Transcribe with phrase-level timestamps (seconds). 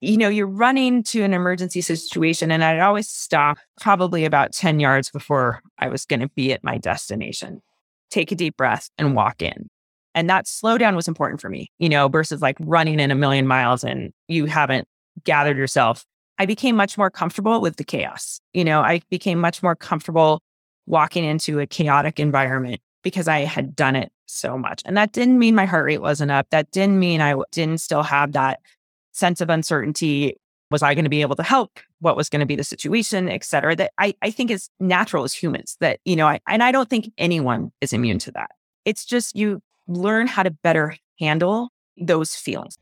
[0.00, 2.50] you know, you're running to an emergency situation.
[2.50, 6.64] And I'd always stop probably about 10 yards before I was going to be at
[6.64, 7.60] my destination,
[8.10, 9.68] take a deep breath and walk in.
[10.14, 13.46] And that slowdown was important for me, you know, versus like running in a million
[13.46, 14.88] miles and you haven't
[15.24, 16.04] gathered yourself.
[16.38, 18.40] I became much more comfortable with the chaos.
[18.54, 20.42] You know, I became much more comfortable
[20.86, 24.82] walking into a chaotic environment because I had done it so much.
[24.84, 26.46] And that didn't mean my heart rate wasn't up.
[26.50, 28.60] That didn't mean I didn't still have that
[29.12, 30.36] sense of uncertainty.
[30.70, 31.80] Was I going to be able to help?
[31.98, 33.74] What was going to be the situation, et cetera?
[33.74, 36.88] That I, I think is natural as humans that, you know, I, and I don't
[36.88, 38.52] think anyone is immune to that.
[38.84, 42.76] It's just you learn how to better handle those feelings.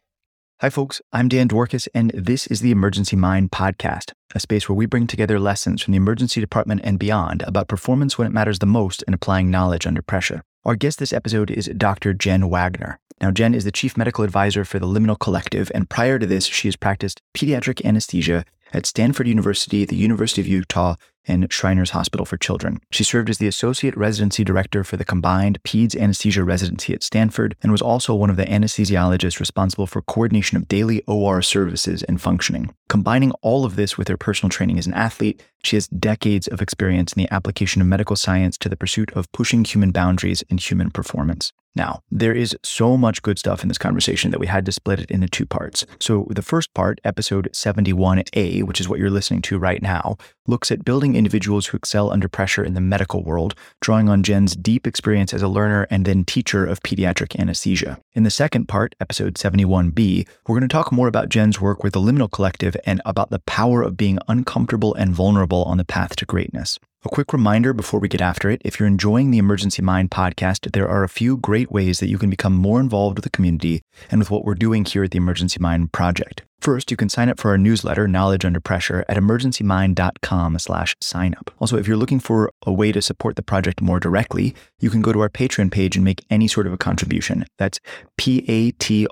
[0.61, 1.01] Hi, folks.
[1.13, 5.07] I'm Dan Dworkis, and this is the Emergency Mind podcast, a space where we bring
[5.07, 9.05] together lessons from the emergency department and beyond about performance when it matters the most
[9.07, 10.43] and applying knowledge under pressure.
[10.65, 12.13] Our guest this episode is Dr.
[12.13, 12.99] Jen Wagner.
[13.21, 16.47] Now, Jen is the chief medical advisor for the Liminal Collective, and prior to this,
[16.47, 20.97] she has practiced pediatric anesthesia at Stanford University, the University of Utah,
[21.29, 22.81] and Shriners Hospital for Children.
[22.91, 27.57] She served as the Associate Residency Director for the Combined Peds Anesthesia Residency at Stanford
[27.63, 32.21] and was also one of the anesthesiologists responsible for coordination of daily OR services and
[32.21, 32.75] functioning.
[32.89, 36.63] Combining all of this with her personal training as an athlete, she has decades of
[36.63, 40.61] experience in the application of medical science to the pursuit of pushing human boundaries and
[40.61, 41.53] human performance.
[41.79, 44.99] Now, there is so much good stuff in this conversation that we had to split
[44.99, 45.87] it into two parts.
[46.01, 50.17] So, the first part, episode 71A, which is what you're listening to right now,
[50.49, 54.57] looks at building individuals who excel under pressure in the medical world, drawing on Jen's
[54.57, 58.01] deep experience as a learner and then teacher of pediatric anesthesia.
[58.15, 61.93] In the second part, episode 71B, we're going to talk more about Jen's work with
[61.93, 66.17] the Liminal Collective and about the power of being uncomfortable and vulnerable on the path
[66.17, 66.79] to greatness.
[67.05, 70.73] A quick reminder before we get after it if you're enjoying the Emergency Mind podcast,
[70.73, 73.83] there are a few great ways that you can become more involved with the community
[74.11, 76.43] and with what we're doing here at the Emergency Mind project.
[76.61, 81.37] First, you can sign up for our newsletter, Knowledge Under Pressure, at emergencymind.com slash sign
[81.39, 81.53] up.
[81.61, 85.01] Also, if you're looking for a way to support the project more directly, you can
[85.01, 87.45] go to our Patreon page and make any sort of a contribution.
[87.59, 87.79] That's
[88.17, 89.09] P-A-T-R-E-O-N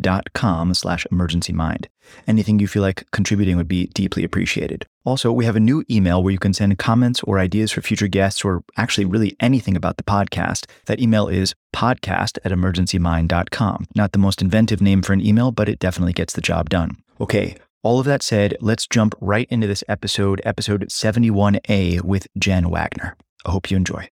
[0.00, 1.84] dot com slash emergencymind.
[2.26, 4.86] Anything you feel like contributing would be deeply appreciated.
[5.04, 8.08] Also, we have a new email where you can send comments or ideas for future
[8.08, 10.66] guests or actually really anything about the podcast.
[10.86, 13.86] That email is podcast at emergencymind.com.
[13.94, 16.96] Not the most inventive name for an email, but it definitely gets the job done.
[17.20, 22.68] Okay, all of that said, let's jump right into this episode, episode 71A with Jen
[22.68, 23.16] Wagner.
[23.46, 24.08] I hope you enjoy.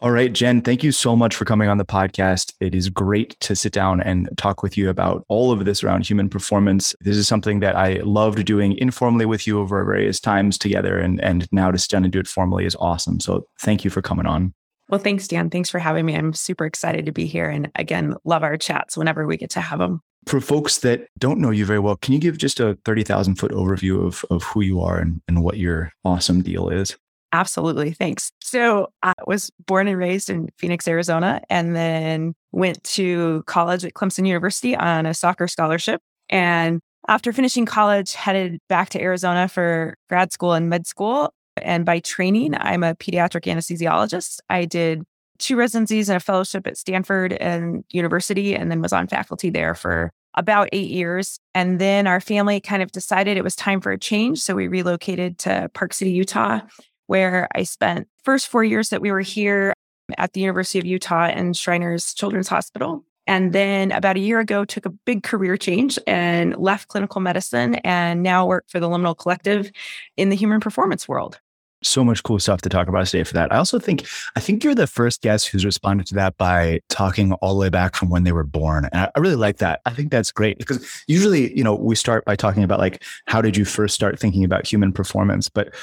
[0.00, 2.52] All right, Jen, thank you so much for coming on the podcast.
[2.60, 6.08] It is great to sit down and talk with you about all of this around
[6.08, 6.94] human performance.
[7.00, 11.00] This is something that I loved doing informally with you over various times together.
[11.00, 13.18] And, and now to sit down and do it formally is awesome.
[13.18, 14.54] So thank you for coming on.
[14.88, 15.50] Well, thanks, Dan.
[15.50, 16.14] Thanks for having me.
[16.14, 17.50] I'm super excited to be here.
[17.50, 20.00] And again, love our chats whenever we get to have them.
[20.26, 23.50] For folks that don't know you very well, can you give just a 30,000 foot
[23.50, 26.96] overview of, of who you are and, and what your awesome deal is?
[27.32, 27.92] Absolutely.
[27.92, 28.32] Thanks.
[28.40, 33.92] So I was born and raised in Phoenix, Arizona, and then went to college at
[33.92, 36.00] Clemson University on a soccer scholarship.
[36.30, 41.32] And after finishing college, headed back to Arizona for grad school and med school.
[41.60, 44.40] And by training, I'm a pediatric anesthesiologist.
[44.48, 45.02] I did
[45.38, 49.74] two residencies and a fellowship at Stanford and University, and then was on faculty there
[49.74, 51.38] for about eight years.
[51.54, 54.38] And then our family kind of decided it was time for a change.
[54.38, 56.60] So we relocated to Park City, Utah,
[57.08, 59.74] where I spent first four years that we were here
[60.16, 63.04] at the University of Utah and Shriners Children's Hospital.
[63.26, 67.74] And then about a year ago, took a big career change and left clinical medicine
[67.76, 69.70] and now work for the Liminal Collective
[70.16, 71.40] in the human performance world
[71.82, 73.52] so much cool stuff to talk about today for that.
[73.52, 74.06] I also think
[74.36, 77.68] I think you're the first guest who's responded to that by talking all the way
[77.68, 78.88] back from when they were born.
[78.92, 79.80] And I, really like that.
[79.86, 83.40] I think that's great because usually, you know, we start by talking about like how
[83.40, 85.48] did you first start thinking about human performance?
[85.48, 85.74] But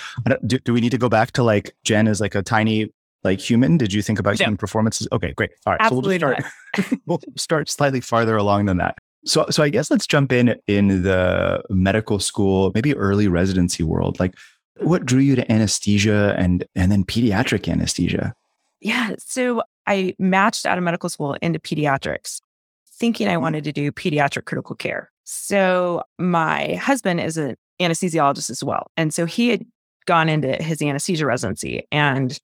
[0.46, 2.92] do, do we need to go back to like Jen is like a tiny
[3.24, 3.78] like human?
[3.78, 5.08] Did you think about human performances?
[5.12, 5.52] Okay, great.
[5.66, 5.82] All right.
[5.82, 8.98] Absolutely so we'll start we'll start slightly farther along than that.
[9.26, 14.20] So so I guess let's jump in in the medical school, maybe early residency world.
[14.20, 14.36] Like
[14.80, 18.36] what drew you to anesthesia and and then pediatric anesthesia?
[18.82, 22.42] Yeah, so I matched out of medical school into pediatrics,
[22.88, 25.12] thinking I wanted to do pediatric critical care.
[25.24, 29.66] So my husband is an anesthesiologist as well, and so he had
[30.06, 32.40] gone into his anesthesia residency and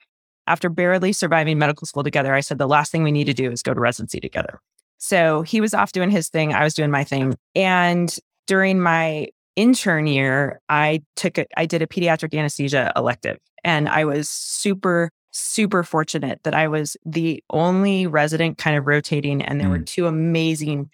[0.48, 3.52] after barely surviving medical school together, I said the last thing we need to do
[3.52, 4.60] is go to residency together.
[4.98, 7.36] So he was off doing his thing, I was doing my thing.
[7.56, 8.16] And
[8.48, 9.30] during my
[9.62, 15.12] intern year, I took a, I did a pediatric anesthesia elective and I was super
[15.34, 19.72] super fortunate that I was the only resident kind of rotating and there mm.
[19.72, 20.90] were two amazing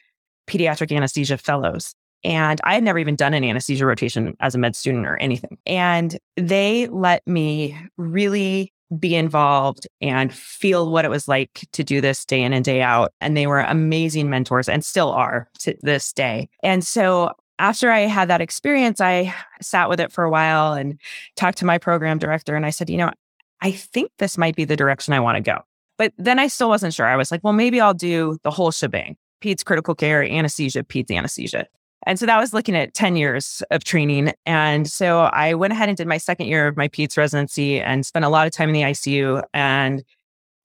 [0.48, 1.94] pediatric anesthesia fellows.
[2.24, 5.58] And I had never even done an anesthesia rotation as a med student or anything.
[5.66, 12.00] And they let me really be involved and feel what it was like to do
[12.00, 13.12] this day in and day out.
[13.22, 16.48] And they were amazing mentors and still are to this day.
[16.64, 21.00] And so after I had that experience, I sat with it for a while and
[21.36, 22.56] talked to my program director.
[22.56, 23.12] And I said, you know,
[23.62, 25.62] I think this might be the direction I want to go.
[25.98, 27.08] But then I still wasn't sure.
[27.08, 31.12] I was like, well, maybe I'll do the whole shebang peds critical care, anesthesia, peds
[31.12, 31.68] anesthesia.
[32.06, 34.34] And so that was looking at 10 years of training.
[34.46, 38.06] And so I went ahead and did my second year of my peds residency and
[38.06, 40.04] spent a lot of time in the ICU and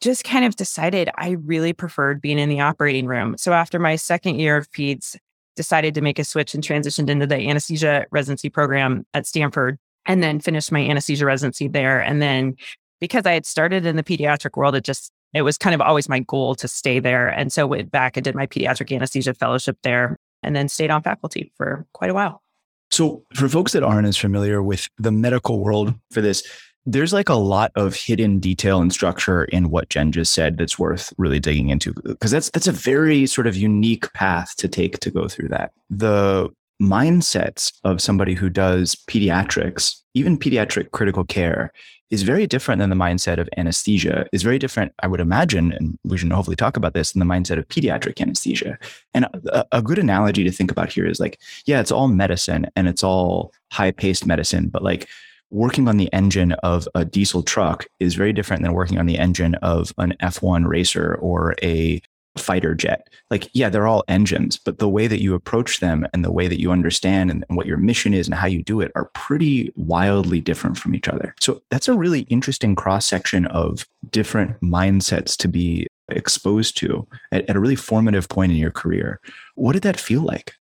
[0.00, 3.36] just kind of decided I really preferred being in the operating room.
[3.38, 5.16] So after my second year of peds,
[5.56, 10.22] decided to make a switch and transitioned into the anesthesia residency program at Stanford and
[10.22, 12.00] then finished my anesthesia residency there.
[12.00, 12.56] And then
[13.00, 16.08] because I had started in the pediatric world, it just it was kind of always
[16.08, 17.28] my goal to stay there.
[17.28, 21.02] And so went back and did my pediatric anesthesia fellowship there and then stayed on
[21.02, 22.42] faculty for quite a while.
[22.90, 26.46] So, for folks that aren't as familiar with the medical world for this,
[26.84, 30.78] there's like a lot of hidden detail and structure in what Jen just said that's
[30.78, 34.98] worth really digging into because that's that's a very sort of unique path to take
[35.00, 35.72] to go through that.
[35.90, 36.50] The
[36.80, 41.72] mindsets of somebody who does pediatrics, even pediatric critical care,
[42.10, 45.98] is very different than the mindset of anesthesia, is very different, I would imagine, and
[46.04, 48.78] we should hopefully talk about this, in the mindset of pediatric anesthesia.
[49.14, 52.66] And a, a good analogy to think about here is like, yeah, it's all medicine
[52.76, 55.08] and it's all high paced medicine, but like
[55.52, 59.18] working on the engine of a diesel truck is very different than working on the
[59.18, 62.00] engine of an F1 racer or a
[62.38, 63.08] fighter jet.
[63.30, 66.48] Like, yeah, they're all engines, but the way that you approach them and the way
[66.48, 69.10] that you understand and, and, what your mission is and how you do it are
[69.12, 71.34] pretty wildly different from each other.
[71.40, 77.48] So that's a really interesting cross section of different mindsets to be exposed to at,
[77.50, 79.20] at a really formative point in your career.
[79.54, 80.54] What did that feel like?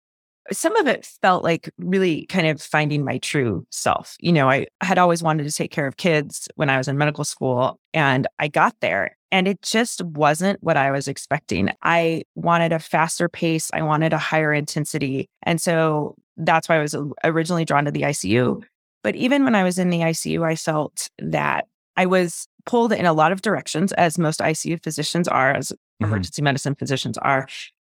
[0.51, 4.15] Some of it felt like really kind of finding my true self.
[4.19, 6.97] You know, I had always wanted to take care of kids when I was in
[6.97, 11.69] medical school, and I got there and it just wasn't what I was expecting.
[11.81, 15.29] I wanted a faster pace, I wanted a higher intensity.
[15.43, 18.61] And so that's why I was originally drawn to the ICU.
[19.03, 23.05] But even when I was in the ICU, I felt that I was pulled in
[23.05, 26.05] a lot of directions, as most ICU physicians are, as mm-hmm.
[26.05, 27.47] emergency medicine physicians are.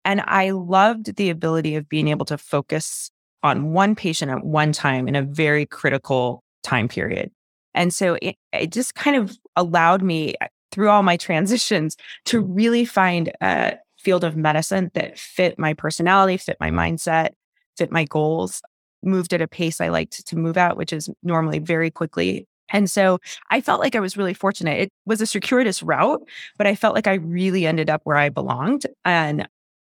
[0.04, 3.10] And I loved the ability of being able to focus
[3.42, 7.30] on one patient at one time in a very critical time period.
[7.74, 11.96] And so it, it just kind of allowed me uh, through all my transitions
[12.26, 17.30] to really find a field of medicine that fit my personality, fit my mindset,
[17.76, 18.62] fit my goals,
[19.02, 22.46] moved at a pace I liked to move at, which is normally very quickly.
[22.70, 23.18] And so
[23.50, 24.80] I felt like I was really fortunate.
[24.80, 26.22] It was a circuitous route,
[26.56, 28.86] but I felt like I really ended up where I belonged.
[29.04, 29.46] And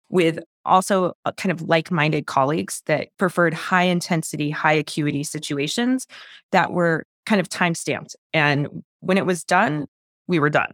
[0.10, 6.08] with also uh, kind of like minded colleagues that preferred high intensity, high acuity situations
[6.52, 8.16] that were kind of time stamped.
[8.34, 8.68] And
[9.00, 9.88] when it was done,
[10.28, 10.72] we were done.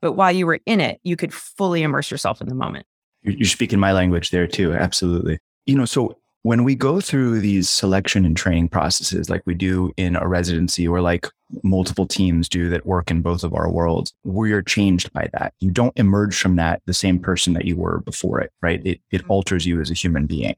[0.00, 2.86] But while you were in it, you could fully immerse yourself in the moment.
[3.22, 4.72] You're speaking my language there too.
[4.72, 5.38] Absolutely.
[5.66, 9.92] You know, so when we go through these selection and training processes like we do
[9.96, 11.26] in a residency or like
[11.62, 15.70] multiple teams do that work in both of our worlds we're changed by that you
[15.70, 19.22] don't emerge from that the same person that you were before it right it, it
[19.22, 19.30] mm-hmm.
[19.30, 20.54] alters you as a human being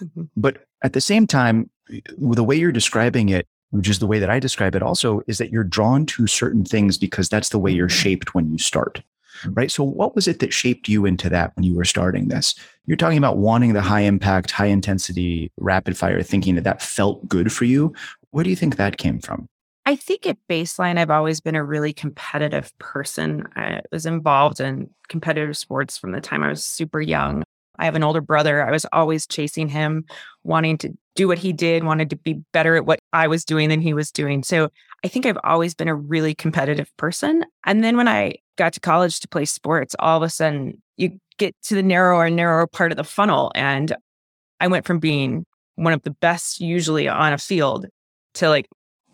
[0.00, 0.24] mm-hmm.
[0.36, 1.70] but at the same time
[2.18, 5.38] the way you're describing it which is the way that i describe it also is
[5.38, 8.02] that you're drawn to certain things because that's the way you're mm-hmm.
[8.02, 9.02] shaped when you start
[9.50, 9.70] right?
[9.70, 12.54] So, what was it that shaped you into that when you were starting this?
[12.86, 17.26] You're talking about wanting the high impact, high intensity, rapid fire, thinking that that felt
[17.28, 17.94] good for you.
[18.30, 19.48] Where do you think that came from?
[19.86, 23.46] I think at baseline, I've always been a really competitive person.
[23.54, 27.42] I was involved in competitive sports from the time I was super young.
[27.78, 28.66] I have an older brother.
[28.66, 30.04] I was always chasing him,
[30.42, 33.68] wanting to do what he did, wanted to be better at what I was doing
[33.68, 34.42] than he was doing.
[34.42, 34.70] So
[35.04, 37.44] I think I've always been a really competitive person.
[37.64, 41.20] And then when I got to college to play sports, all of a sudden you
[41.38, 43.52] get to the narrower and narrower part of the funnel.
[43.54, 43.94] And
[44.60, 45.44] I went from being
[45.74, 47.86] one of the best usually on a field
[48.34, 48.66] to like,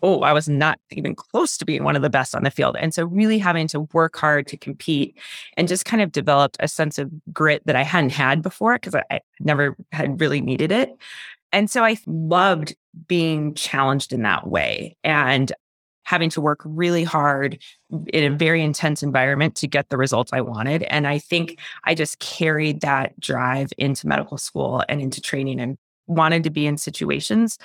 [0.03, 2.75] oh, I was not even close to being one of the best on the field.
[2.79, 5.17] And so really having to work hard to compete
[5.57, 8.95] and just kind of developed a sense of grit that I hadn't had before because
[8.95, 10.95] I, never had really needed it.
[11.51, 12.75] And so I loved
[13.07, 14.95] being challenged in that way.
[15.03, 15.51] And
[16.03, 17.61] having to work really hard
[18.07, 20.83] in a very intense environment to get the results I wanted.
[20.83, 25.77] And I think I just carried that drive into medical school and into training and
[26.07, 27.57] wanted to be in situations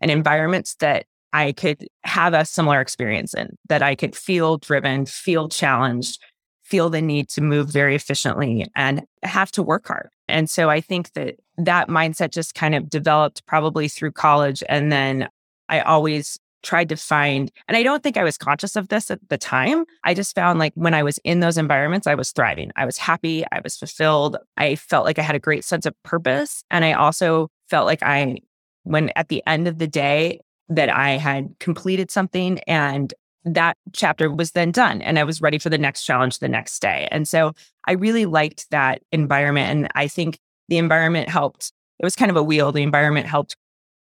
[0.00, 5.06] and environments that I could have a similar experience in, that I could feel driven,
[5.06, 6.20] feel challenged,
[6.62, 10.10] feel the need to move very efficiently and have to work hard.
[10.28, 14.62] And so I think that that mindset just kind of developed probably through college.
[14.68, 15.28] And then
[15.68, 19.20] I always tried to find, and I don't think I was conscious of this at
[19.28, 19.84] the time.
[20.02, 22.72] I just found like when I was in those environments, I was thriving.
[22.74, 23.44] I was happy.
[23.52, 24.36] I was fulfilled.
[24.56, 26.64] I felt like I had a great sense of purpose.
[26.70, 28.38] And I also felt like I,
[28.82, 33.12] when at the end of the day, that I had completed something and
[33.44, 36.80] that chapter was then done and I was ready for the next challenge the next
[36.80, 37.08] day.
[37.10, 37.52] And so
[37.86, 39.70] I really liked that environment.
[39.70, 41.72] And I think the environment helped.
[41.98, 42.72] It was kind of a wheel.
[42.72, 43.56] The environment helped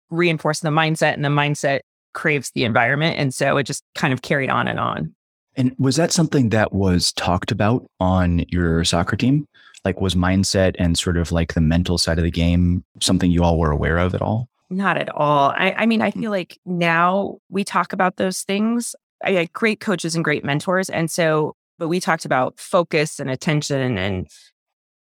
[0.09, 1.81] reinforce the mindset and the mindset
[2.19, 3.17] craves the environment.
[3.17, 5.15] And so it just kind of carried on and on.
[5.55, 9.47] And was that something that was talked about on your soccer team?
[9.85, 13.41] Like, was mindset and sort of like the mental side of the game something you
[13.41, 14.49] all were aware of at all?
[14.69, 15.51] Not at all.
[15.55, 16.19] I, I mean, I hmm.
[16.19, 18.95] feel like now we talk about those things.
[19.23, 20.89] I had great coaches and great mentors.
[20.89, 24.27] And so, but we talked about focus and attention and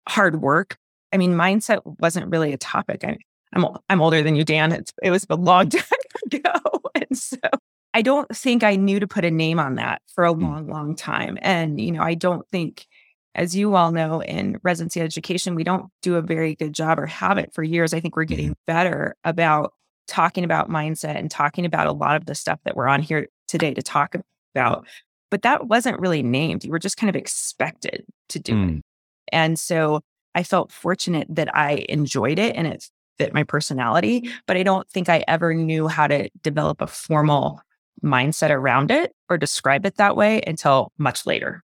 [0.09, 0.79] hard work.
[1.13, 3.05] I mean, mindset wasn't really a topic.
[3.05, 3.19] I,
[3.53, 4.73] I'm I'm older than you, Dan.
[4.73, 5.85] It's, it was a long time
[6.33, 6.82] ago,
[7.21, 7.37] so
[7.95, 10.45] I don't think I knew to put a name on that for a hmm.
[10.45, 11.39] long, long time.
[11.43, 12.87] And you know, I don't think,
[13.35, 17.07] as you all know, in residency education, we don't do a very good job or
[17.07, 17.95] have it for years.
[17.95, 19.73] I think we're getting better about
[20.07, 23.29] talking about mindset and talking about a lot of the stuff that we're on here
[23.49, 24.15] today to talk
[24.55, 24.87] about.
[25.31, 26.65] But that wasn't really named.
[26.65, 28.79] You were just kind of expected to do mm.
[28.79, 28.85] it.
[29.33, 30.03] And so
[30.35, 34.89] I felt fortunate that I enjoyed it and it fit my personality, but I don't
[34.89, 37.61] think I ever knew how to develop a formal
[38.03, 41.63] mindset around it or describe it that way until much later.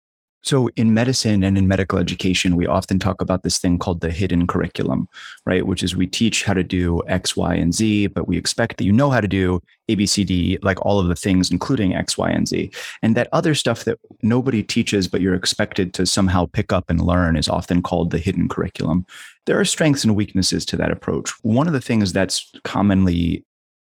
[0.42, 4.11] So, in medicine and in medical education, we often talk about this thing called the
[4.11, 5.09] hidden curriculum,
[5.44, 5.66] right?
[5.66, 8.85] Which is we teach how to do X, Y, and Z, but we expect that
[8.85, 11.94] you know how to do A, B, C, D, like all of the things, including
[11.94, 12.70] X, Y, and Z.
[13.02, 17.02] And that other stuff that nobody teaches, but you're expected to somehow pick up and
[17.02, 19.04] learn is often called the hidden curriculum.
[19.44, 21.30] There are strengths and weaknesses to that approach.
[21.42, 23.44] One of the things that's commonly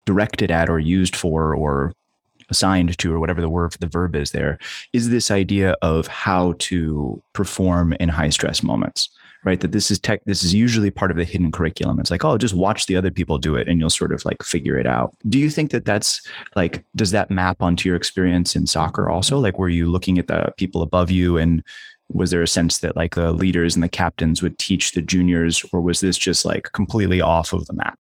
[0.04, 1.92] directed at or used for or
[2.50, 4.58] assigned to, or whatever the word for the verb is there,
[4.92, 9.08] is this idea of how to perform in high stress moments,
[9.44, 9.60] right?
[9.60, 11.98] That this is tech, this is usually part of the hidden curriculum.
[11.98, 14.42] It's like, oh, just watch the other people do it and you'll sort of like
[14.42, 15.14] figure it out.
[15.28, 16.20] Do you think that that's
[16.56, 19.38] like, does that map onto your experience in soccer also?
[19.38, 21.62] Like, were you looking at the people above you and
[22.12, 25.64] was there a sense that like the leaders and the captains would teach the juniors,
[25.72, 27.96] or was this just like completely off of the map?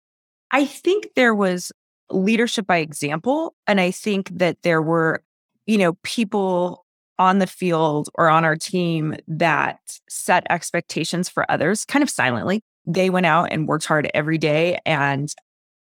[0.52, 1.72] I think there was
[2.10, 3.56] leadership by example.
[3.68, 5.24] And I think that there were,
[5.66, 6.86] you know, people
[7.18, 12.62] on the field or on our team that set expectations for others kind of silently.
[12.86, 15.34] They went out and worked hard every day and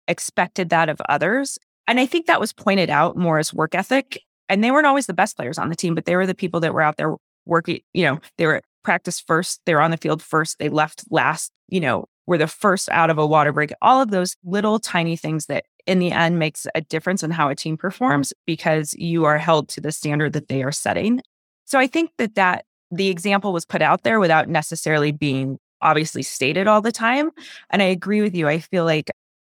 [0.09, 1.59] expected that of others.
[1.87, 4.21] And I think that was pointed out more as work ethic.
[4.49, 6.61] And they weren't always the best players on the team, but they were the people
[6.61, 9.97] that were out there working, you know, they were practice first, they were on the
[9.97, 13.73] field first, they left last, you know, were the first out of a water break.
[13.81, 17.49] All of those little tiny things that in the end makes a difference in how
[17.49, 21.21] a team performs because you are held to the standard that they are setting.
[21.65, 26.23] So I think that that the example was put out there without necessarily being obviously
[26.23, 27.31] stated all the time.
[27.71, 28.47] And I agree with you.
[28.49, 29.11] I feel like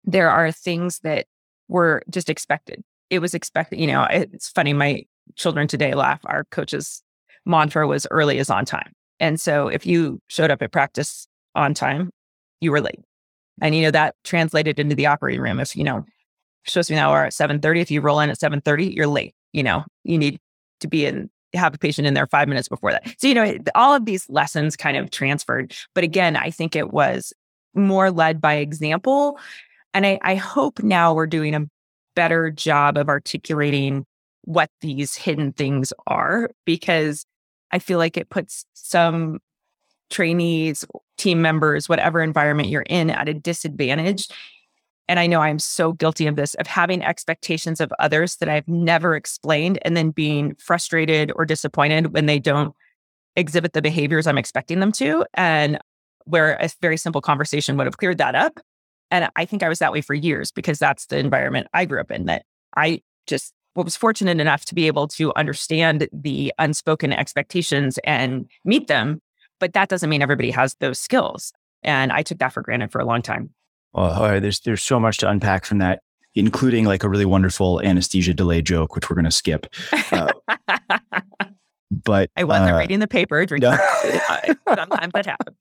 [0.05, 1.25] there are things that
[1.67, 2.81] were just expected.
[3.09, 4.73] It was expected, you know, it's funny.
[4.73, 5.03] My
[5.35, 6.21] children today laugh.
[6.25, 7.01] Our coach's
[7.45, 8.93] mantra was early is on time.
[9.19, 12.11] And so if you showed up at practice on time,
[12.61, 12.99] you were late.
[13.61, 15.59] And, you know, that translated into the operating room.
[15.59, 16.05] If, you know,
[16.65, 19.35] supposed to be an hour at 7.30, if you roll in at 7.30, you're late.
[19.51, 20.39] You know, you need
[20.79, 23.15] to be in, have a patient in there five minutes before that.
[23.19, 25.75] So, you know, all of these lessons kind of transferred.
[25.93, 27.33] But again, I think it was
[27.75, 29.39] more led by example.
[29.93, 31.67] And I, I hope now we're doing a
[32.15, 34.05] better job of articulating
[34.43, 37.25] what these hidden things are because
[37.71, 39.39] I feel like it puts some
[40.13, 40.85] trainees,
[41.17, 44.29] team members, whatever environment you're in at a disadvantage.
[45.09, 48.67] And I know I'm so guilty of this, of having expectations of others that I've
[48.67, 52.73] never explained and then being frustrated or disappointed when they don't
[53.35, 55.25] exhibit the behaviors I'm expecting them to.
[55.33, 55.79] And
[56.25, 58.59] where a very simple conversation would have cleared that up.
[59.11, 61.99] And I think I was that way for years because that's the environment I grew
[61.99, 62.45] up in that
[62.77, 68.87] I just was fortunate enough to be able to understand the unspoken expectations and meet
[68.87, 69.19] them
[69.63, 71.53] but that doesn't mean everybody has those skills.
[71.83, 73.51] And I took that for granted for a long time.
[73.93, 76.01] Well, all right, there's there's so much to unpack from that,
[76.35, 79.67] including like a really wonderful anesthesia delay joke, which we're going to skip.
[80.11, 80.33] Uh,
[81.91, 83.69] but I wasn't uh, reading the paper, drinking.
[83.69, 83.77] No.
[84.75, 85.57] Sometimes that happens.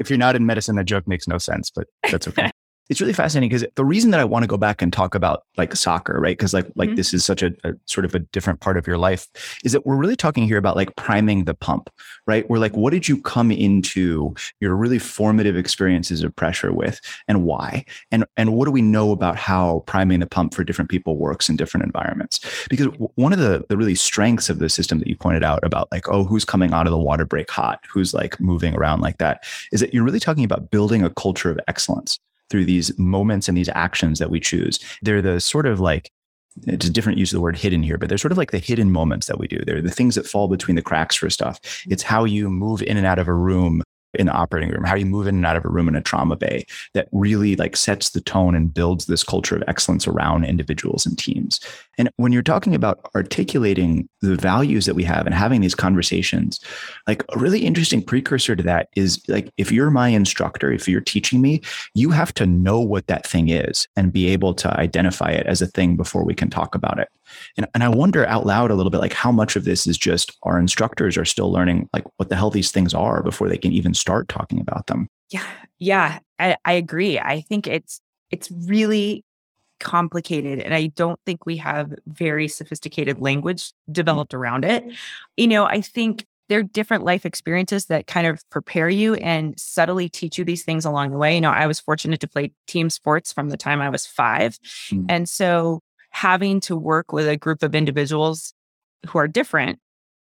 [0.00, 2.50] if you're not in medicine, that joke makes no sense, but that's okay.
[2.88, 5.44] It's really fascinating because the reason that I want to go back and talk about
[5.56, 6.36] like soccer, right?
[6.36, 6.96] Because like like mm-hmm.
[6.96, 9.28] this is such a, a, sort of a different part of your life,
[9.64, 11.90] is that we're really talking here about like priming the pump,
[12.26, 12.48] right?
[12.50, 17.44] We're like, what did you come into your really formative experiences of pressure with, and
[17.44, 17.84] why?
[18.10, 21.48] And and what do we know about how priming the pump for different people works
[21.48, 22.40] in different environments?
[22.68, 25.90] Because one of the the really strengths of the system that you pointed out about
[25.92, 29.18] like, oh, who's coming out of the water break hot, who's like moving around like
[29.18, 32.18] that, is that you're really talking about building a culture of excellence
[32.50, 34.78] through these moments and these actions that we choose.
[35.02, 36.10] They're the sort of like
[36.66, 38.58] it's a different use of the word hidden here, but they're sort of like the
[38.58, 39.58] hidden moments that we do.
[39.64, 41.60] They're the things that fall between the cracks for stuff.
[41.62, 41.92] Mm-hmm.
[41.92, 43.82] It's how you move in and out of a room
[44.14, 45.96] in the operating room, how do you move in and out of a room in
[45.96, 46.64] a trauma bay
[46.94, 51.18] that really like sets the tone and builds this culture of excellence around individuals and
[51.18, 51.60] teams.
[51.98, 56.60] And when you're talking about articulating the values that we have and having these conversations,
[57.06, 61.00] like a really interesting precursor to that is like if you're my instructor, if you're
[61.00, 61.60] teaching me,
[61.94, 65.62] you have to know what that thing is and be able to identify it as
[65.62, 67.08] a thing before we can talk about it.
[67.56, 69.98] And, and I wonder out loud a little bit like how much of this is
[69.98, 73.58] just our instructors are still learning like what the hell these things are before they
[73.58, 75.08] can even start talking about them.
[75.30, 75.46] Yeah.
[75.78, 76.18] Yeah.
[76.38, 77.18] I, I agree.
[77.18, 79.24] I think it's it's really
[79.80, 84.84] complicated and I don't think we have very sophisticated language developed around it.
[85.36, 89.58] You know, I think there are different life experiences that kind of prepare you and
[89.58, 91.34] subtly teach you these things along the way.
[91.34, 94.58] You know, I was fortunate to play team sports from the time I was 5.
[94.90, 95.06] Mm.
[95.08, 95.80] And so
[96.12, 98.54] having to work with a group of individuals
[99.08, 99.78] who are different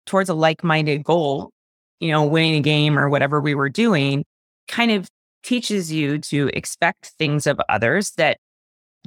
[0.06, 1.50] towards a like-minded goal,
[2.00, 4.24] you know, winning a game or whatever we were doing,
[4.68, 5.08] kind of
[5.42, 8.38] teaches you to expect things of others that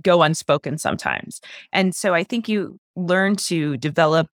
[0.03, 1.41] go unspoken sometimes.
[1.73, 4.27] And so I think you learn to develop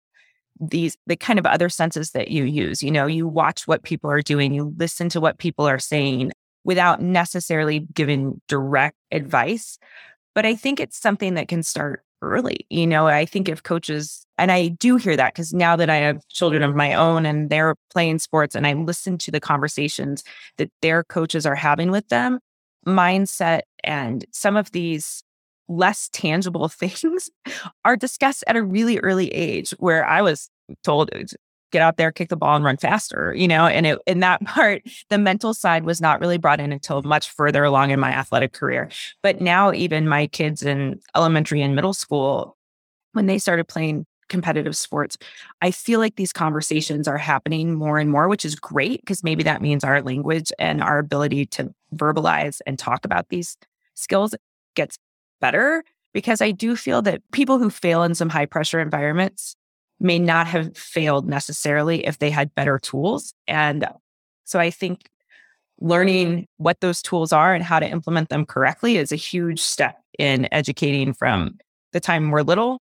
[0.59, 2.83] these the kind of other senses that you use.
[2.83, 6.31] You know, you watch what people are doing, you listen to what people are saying
[6.63, 9.77] without necessarily giving direct advice.
[10.35, 12.65] But I think it's something that can start early.
[12.69, 15.97] You know, I think if coaches, and I do hear that because now that I
[15.97, 20.23] have children of my own and they're playing sports and I listen to the conversations
[20.57, 22.39] that their coaches are having with them,
[22.87, 25.23] mindset and some of these
[25.67, 27.29] less tangible things
[27.85, 30.49] are discussed at a really early age where I was
[30.83, 31.09] told
[31.73, 34.41] get out there, kick the ball and run faster, you know, and it, in that
[34.45, 38.11] part, the mental side was not really brought in until much further along in my
[38.11, 38.89] athletic career.
[39.21, 42.55] But now even my kids in elementary and middle school,
[43.11, 45.17] when they started playing competitive sports,
[45.61, 49.43] I feel like these conversations are happening more and more, which is great because maybe
[49.43, 53.57] that means our language and our ability to verbalize and talk about these
[53.95, 54.33] skills
[54.75, 54.97] gets
[55.41, 55.83] better.
[56.13, 59.55] Because I do feel that people who fail in some high pressure environments
[60.03, 63.33] may not have failed necessarily if they had better tools.
[63.47, 63.87] And
[64.43, 65.09] so I think
[65.79, 69.95] learning what those tools are and how to implement them correctly is a huge step
[70.19, 71.57] in educating from
[71.91, 72.79] the time we're little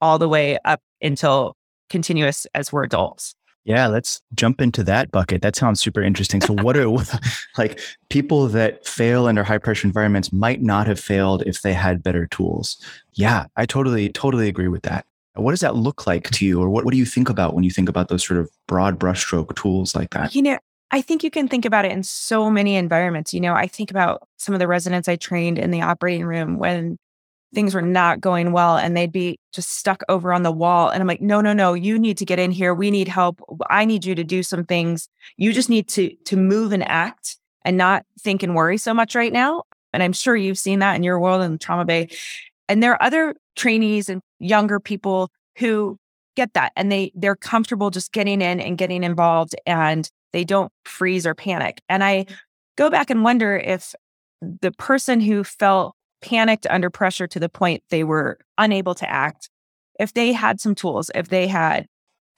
[0.00, 1.56] all the way up until
[1.88, 3.34] continuous as we're adults.
[3.64, 5.42] Yeah, let's jump into that bucket.
[5.42, 6.40] That sounds super interesting.
[6.40, 6.88] So, what are
[7.58, 7.78] like
[8.10, 12.26] people that fail under high pressure environments might not have failed if they had better
[12.26, 12.76] tools?
[13.12, 15.06] Yeah, I totally, totally agree with that.
[15.34, 16.60] What does that look like to you?
[16.62, 18.98] Or what, what do you think about when you think about those sort of broad
[18.98, 20.34] brushstroke tools like that?
[20.34, 20.58] You know,
[20.90, 23.32] I think you can think about it in so many environments.
[23.32, 26.58] You know, I think about some of the residents I trained in the operating room
[26.58, 26.98] when
[27.54, 30.90] things were not going well and they'd be just stuck over on the wall.
[30.90, 32.74] And I'm like, no, no, no, you need to get in here.
[32.74, 33.40] We need help.
[33.70, 35.08] I need you to do some things.
[35.36, 39.14] You just need to to move and act and not think and worry so much
[39.14, 39.64] right now.
[39.92, 42.08] And I'm sure you've seen that in your world in Trauma Bay.
[42.68, 45.98] And there are other trainees and younger people who
[46.36, 50.72] get that and they they're comfortable just getting in and getting involved and they don't
[50.84, 51.80] freeze or panic.
[51.88, 52.34] And I mm.
[52.76, 53.94] go back and wonder if
[54.40, 59.50] the person who felt panicked under pressure to the point they were unable to act,
[60.00, 61.86] if they had some tools, if they had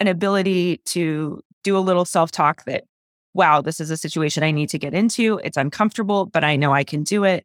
[0.00, 2.84] an ability to do a little self talk that,
[3.32, 5.40] wow, this is a situation I need to get into.
[5.44, 7.44] It's uncomfortable, but I know I can do it.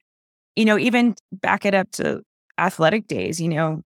[0.56, 2.22] You know, even back it up to
[2.60, 3.82] athletic days, you know,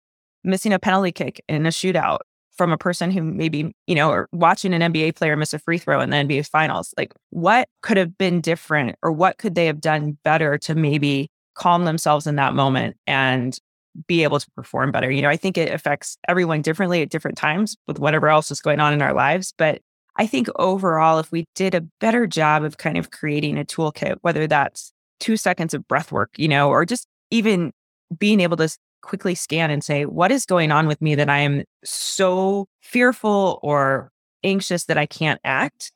[0.44, 2.20] missing a penalty kick in a shootout
[2.56, 5.78] from a person who maybe, you know, or watching an NBA player miss a free
[5.78, 6.92] throw in the NBA finals.
[6.98, 11.28] Like, what could have been different or what could they have done better to maybe
[11.54, 13.58] calm themselves in that moment and
[14.06, 15.10] be able to perform better?
[15.10, 18.60] You know, I think it affects everyone differently at different times with whatever else is
[18.60, 19.54] going on in our lives.
[19.56, 19.80] But
[20.16, 24.16] I think overall, if we did a better job of kind of creating a toolkit,
[24.20, 27.72] whether that's two seconds of breath work, you know, or just even
[28.18, 28.68] being able to
[29.02, 33.58] quickly scan and say, what is going on with me that I am so fearful
[33.62, 34.10] or
[34.44, 35.92] anxious that I can't act?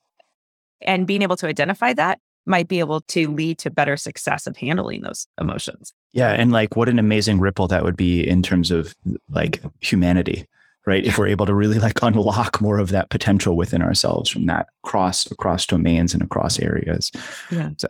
[0.82, 4.56] And being able to identify that might be able to lead to better success of
[4.56, 5.92] handling those emotions.
[6.12, 6.30] Yeah.
[6.30, 8.94] And like what an amazing ripple that would be in terms of
[9.28, 10.46] like humanity,
[10.86, 11.04] right?
[11.04, 14.68] If we're able to really like unlock more of that potential within ourselves from that
[14.82, 17.10] cross across domains and across areas.
[17.50, 17.70] Yeah.
[17.78, 17.88] So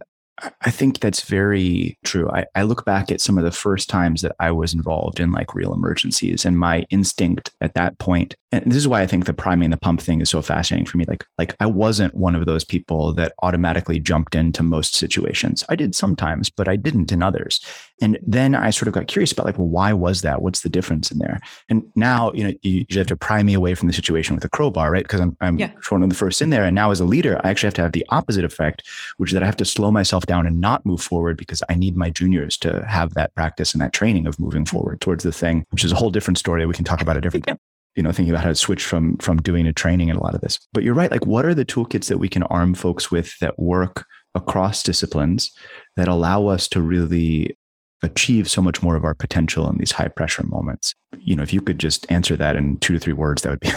[0.61, 2.29] I think that's very true.
[2.31, 5.33] I, I, look back at some of the first times that I was involved in
[5.33, 9.25] like real emergencies and my instinct at that point, and this is why I think
[9.25, 11.07] the priming the pump thing is so fascinating for me.
[11.09, 15.65] Like, like I wasn't one of those people that automatically jumped into most situations.
[15.71, 17.61] I did sometimes, but I didn't in others.
[18.01, 20.43] And then I sort of got curious about like, well, why was that?
[20.43, 21.41] What's the difference in there?
[21.69, 24.45] And now, you know, you, you have to pry me away from the situation with
[24.45, 25.05] a crowbar, right?
[25.05, 25.73] Because I'm, I'm yeah.
[25.89, 26.65] one of the first in there.
[26.65, 28.83] And now as a leader, I actually have to have the opposite effect,
[29.17, 31.75] which is that I have to slow myself down and not move forward because I
[31.75, 34.77] need my juniors to have that practice and that training of moving mm-hmm.
[34.77, 37.17] forward towards the thing, which is a whole different story that we can talk about
[37.27, 37.59] different time.
[37.95, 40.35] You know, thinking about how to switch from from doing to training and a lot
[40.35, 40.59] of this.
[40.75, 41.11] But you're right.
[41.11, 44.05] Like, what are the toolkits that we can arm folks with that work
[44.35, 45.51] across disciplines
[45.97, 47.57] that allow us to really
[48.03, 50.95] achieve so much more of our potential in these high pressure moments?
[51.19, 53.61] You know, if you could just answer that in two to three words, that would
[53.61, 53.71] be.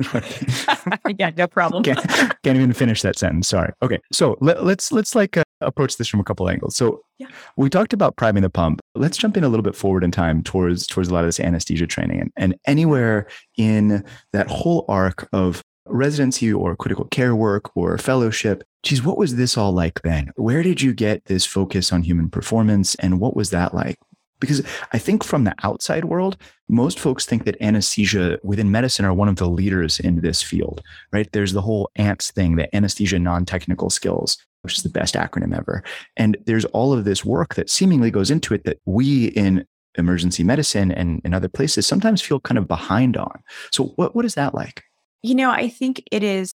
[1.18, 1.82] yeah, no problem.
[1.82, 1.98] can't,
[2.42, 3.48] can't, even finish that sentence.
[3.48, 3.72] Sorry.
[3.82, 6.76] Okay, so let, us let's, let's like uh, approach this from a couple angles.
[6.76, 7.26] So yeah.
[7.56, 8.80] we talked about priming the pump.
[8.94, 11.40] Let's jump in a little bit forward in time towards towards a lot of this
[11.40, 13.26] anesthesia training and, and anywhere
[13.58, 18.64] in that whole arc of residency or critical care work or fellowship.
[18.82, 20.32] Geez, what was this all like then?
[20.36, 23.98] Where did you get this focus on human performance and what was that like?
[24.40, 29.12] Because I think from the outside world, most folks think that anesthesia within medicine are
[29.12, 30.80] one of the leaders in this field,
[31.12, 31.30] right?
[31.32, 35.54] There's the whole ANTS thing, the anesthesia non technical skills, which is the best acronym
[35.54, 35.84] ever.
[36.16, 40.44] And there's all of this work that seemingly goes into it that we in emergency
[40.44, 43.42] medicine and in other places sometimes feel kind of behind on.
[43.72, 44.84] So, what, what is that like?
[45.22, 46.52] You know, I think it is,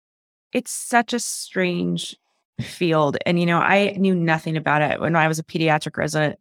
[0.53, 2.15] it's such a strange
[2.61, 3.17] field.
[3.25, 6.39] And, you know, I knew nothing about it when I was a pediatric resident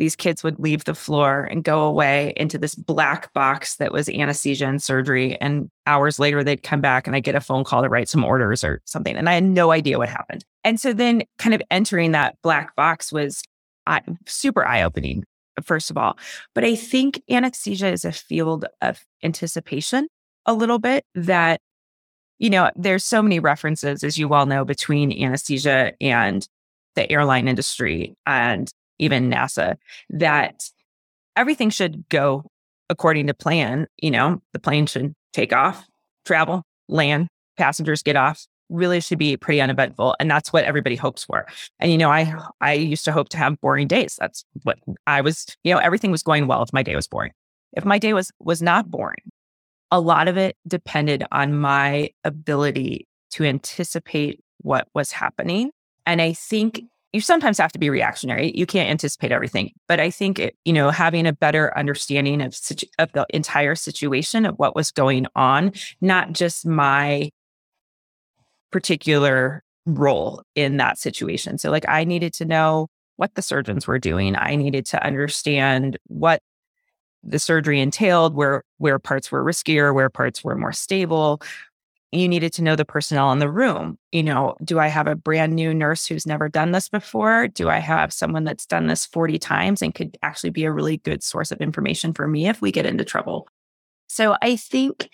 [0.00, 4.08] these kids would leave the floor and go away into this black box that was
[4.08, 5.38] anesthesia and surgery.
[5.42, 8.24] And hours later, they'd come back and I'd get a phone call to write some
[8.24, 9.14] orders or something.
[9.14, 10.42] And I had no idea what happened.
[10.64, 13.42] And so then kind of entering that black box was
[14.26, 15.24] super eye opening,
[15.62, 16.16] first of all.
[16.54, 20.08] But I think anesthesia is a field of anticipation
[20.46, 21.60] a little bit that,
[22.38, 26.46] you know, there's so many references, as you well know, between anesthesia and
[26.94, 29.76] the airline industry and even NASA,
[30.10, 30.70] that
[31.36, 32.44] everything should go
[32.88, 33.86] according to plan.
[33.98, 35.86] You know, the plane should take off,
[36.24, 41.24] travel, land, passengers get off, really should be pretty uneventful and that's what everybody hopes
[41.24, 41.46] for.
[41.80, 44.16] And you know i i used to hope to have boring days.
[44.18, 47.32] That's what i was you know everything was going well if my day was boring.
[47.72, 49.30] If my day was was not boring
[49.90, 55.70] a lot of it depended on my ability to anticipate what was happening
[56.06, 56.86] and i think mm-hmm.
[57.12, 58.52] you sometimes have to be reactionary.
[58.56, 59.72] You can't anticipate everything.
[59.88, 63.74] But I think, it, you know, having a better understanding of, situ- of the entire
[63.74, 67.30] situation of what was going on, not just my
[68.70, 71.58] particular role in that situation.
[71.58, 74.36] So, like, I needed to know what the surgeons were doing.
[74.36, 76.40] I needed to understand what
[77.22, 81.40] the surgery entailed, where where parts were riskier, where parts were more stable,
[82.12, 83.98] you needed to know the personnel in the room.
[84.10, 87.48] You know, do I have a brand new nurse who's never done this before?
[87.48, 90.96] Do I have someone that's done this 40 times and could actually be a really
[90.98, 93.46] good source of information for me if we get into trouble?
[94.08, 95.08] So I think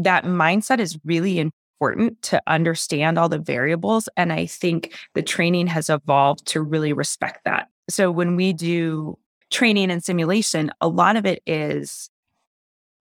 [0.00, 4.08] that mindset is really important to understand all the variables.
[4.16, 7.68] And I think the training has evolved to really respect that.
[7.88, 9.18] So when we do
[9.50, 12.10] training and simulation, a lot of it is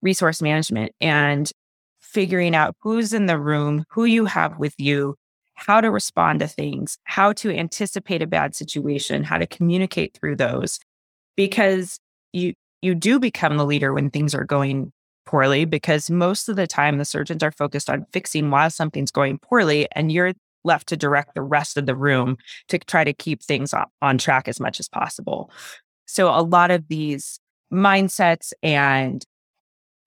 [0.01, 1.51] resource management and
[1.99, 5.15] figuring out who's in the room, who you have with you,
[5.53, 10.35] how to respond to things, how to anticipate a bad situation, how to communicate through
[10.35, 10.79] those
[11.35, 11.99] because
[12.33, 14.91] you you do become the leader when things are going
[15.25, 19.37] poorly because most of the time the surgeons are focused on fixing while something's going
[19.37, 20.33] poorly and you're
[20.63, 22.35] left to direct the rest of the room
[22.67, 25.49] to try to keep things on, on track as much as possible.
[26.09, 27.39] So a lot of these
[27.71, 29.23] mindsets and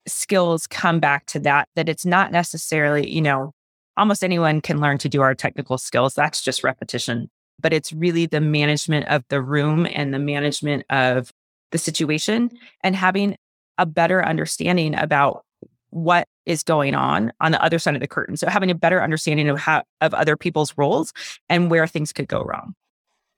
[0.08, 3.52] skills come back to that, that it's not necessarily, you know,
[3.96, 6.14] almost anyone can learn to do our technical skills.
[6.14, 7.30] That's just repetition.
[7.60, 11.30] But it's really the management of the room and the management of
[11.70, 12.50] the situation
[12.82, 13.36] and having
[13.78, 15.44] a better understanding about
[15.90, 18.36] what is going on on the other side of the curtain.
[18.36, 21.12] So having a better understanding of how of other people's roles
[21.48, 22.74] and where things could go wrong.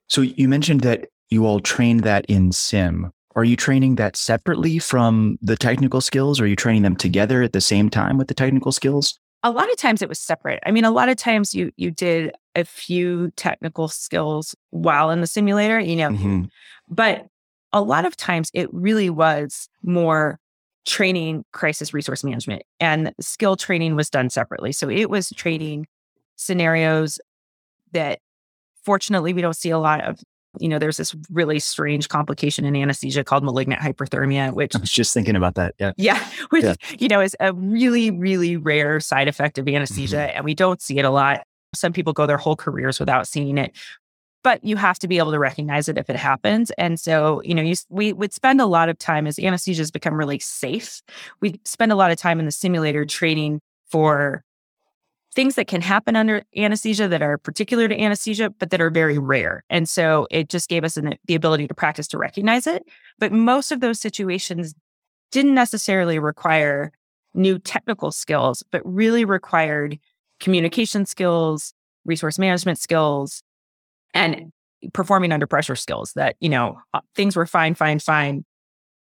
[0.09, 3.11] So you mentioned that you all train that in sim.
[3.37, 6.41] Are you training that separately from the technical skills?
[6.41, 9.19] Or are you training them together at the same time with the technical skills?
[9.45, 10.59] a lot of times it was separate.
[10.65, 15.21] I mean, a lot of times you you did a few technical skills while in
[15.21, 16.45] the simulator, you know, mm-hmm.
[16.89, 17.27] but
[17.73, 20.41] a lot of times it really was more
[20.87, 24.73] training crisis resource management and skill training was done separately.
[24.73, 25.87] So it was training
[26.37, 27.19] scenarios
[27.93, 28.21] that
[28.83, 30.21] fortunately we don't see a lot of
[30.59, 34.91] you know, there's this really strange complication in anesthesia called malignant hyperthermia, which I was
[34.91, 35.75] just thinking about that.
[35.79, 35.93] Yeah.
[35.97, 36.25] Yeah.
[36.51, 36.75] Which, yeah.
[36.99, 40.17] you know, is a really, really rare side effect of anesthesia.
[40.17, 40.37] Mm-hmm.
[40.37, 41.47] And we don't see it a lot.
[41.75, 43.77] Some people go their whole careers without seeing it.
[44.43, 46.71] But you have to be able to recognize it if it happens.
[46.73, 49.91] And so, you know, you, we would spend a lot of time as anesthesia has
[49.91, 51.01] become really safe.
[51.41, 54.45] We spend a lot of time in the simulator training for
[55.35, 59.19] things that can happen under anesthesia that are particular to anesthesia, but that are very
[59.19, 59.65] rare.
[59.69, 62.85] And so it just gave us an, the ability to practice to recognize it.
[63.19, 64.75] But most of those situations
[65.33, 66.93] didn't necessarily require
[67.35, 69.99] new technical skills, but really required
[70.39, 73.43] communication skills, resource management skills,
[74.13, 74.53] and
[74.93, 78.45] performing under pressure skills that, you know, uh, things were fine, fine, fine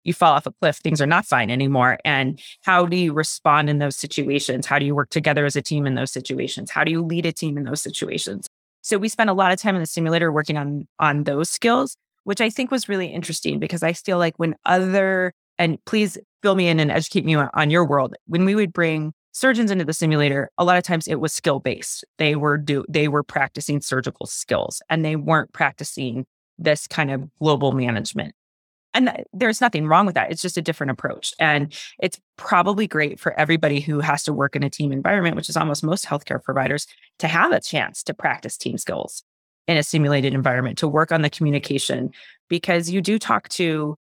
[0.04, 1.98] you fall off a cliff, things are not fine anymore.
[2.04, 4.66] And how do you respond in those situations?
[4.66, 6.72] How do you work together as a team in those situations?
[6.72, 8.48] How do you lead a team in those situations?
[8.82, 11.96] So we spent a lot of time in the simulator working on on those skills,
[12.26, 16.56] which I think was really interesting because I feel like when other and please fill
[16.56, 19.94] me in and educate me on your world, when we would bring surgeons into the
[19.94, 22.04] simulator, a lot of times it was skill based.
[22.18, 26.26] They were do they were practicing surgical skills and they weren't practicing
[26.58, 28.36] this kind of global management.
[28.94, 30.32] And uh, there's nothing wrong with that.
[30.32, 31.34] It's just a different approach.
[31.40, 35.50] And it's probably great for everybody who has to work in a team environment, which
[35.50, 36.88] is almost most healthcare providers,
[37.20, 39.24] to have a chance to practice team skills
[39.68, 42.12] in a simulated environment, to work on the communication,
[42.50, 43.98] because you do talk to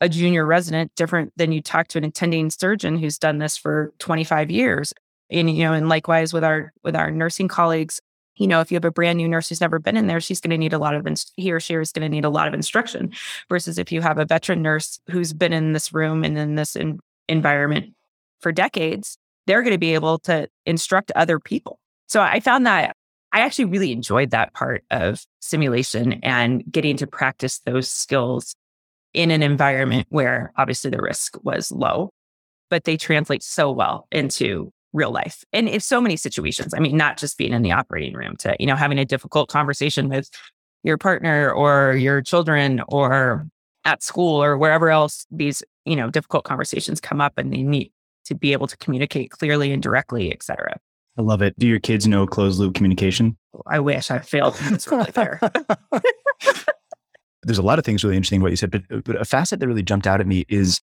[0.00, 3.92] a junior resident different than you talk to an attending surgeon who's done this for
[3.98, 4.92] 25 years.
[5.30, 8.00] And, you know, and likewise with our with our nursing colleagues,
[8.36, 10.40] you know, if you have a brand new nurse who's never been in there, she's
[10.40, 12.30] going to need a lot of, inst- he or she is going to need a
[12.30, 13.12] lot of instruction
[13.48, 16.76] versus if you have a veteran nurse who's been in this room and in this
[16.76, 17.94] in- environment
[18.40, 21.78] for decades, they're going to be able to instruct other people.
[22.08, 22.96] So I found that
[23.32, 28.54] I actually really enjoyed that part of simulation and getting to practice those skills
[29.12, 32.10] in an environment where obviously the risk was low,
[32.70, 36.72] but they translate so well into real life and in so many situations.
[36.72, 39.50] I mean not just being in the operating room to you know having a difficult
[39.50, 40.30] conversation with
[40.84, 43.46] your partner or your children or
[43.84, 47.92] at school or wherever else these you know difficult conversations come up and they need
[48.24, 50.78] to be able to communicate clearly and directly et cetera.
[51.18, 51.56] I love it.
[51.58, 53.36] Do your kids know closed loop communication?
[53.66, 55.40] I wish i failed it's really there.
[57.42, 59.66] There's a lot of things really interesting what you said but, but a facet that
[59.66, 60.80] really jumped out at me is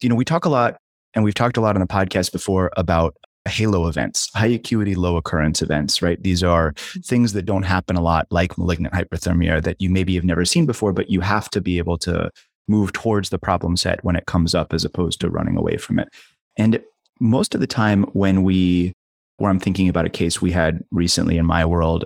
[0.00, 0.78] you know we talk a lot
[1.14, 3.14] and we've talked a lot on the podcast before about
[3.46, 6.22] halo events, high acuity, low occurrence events, right?
[6.22, 7.00] These are mm-hmm.
[7.00, 10.66] things that don't happen a lot, like malignant hyperthermia, that you maybe have never seen
[10.66, 12.30] before, but you have to be able to
[12.68, 15.98] move towards the problem set when it comes up as opposed to running away from
[15.98, 16.08] it.
[16.56, 16.80] And
[17.20, 18.92] most of the time, when we,
[19.38, 22.04] where I'm thinking about a case we had recently in my world,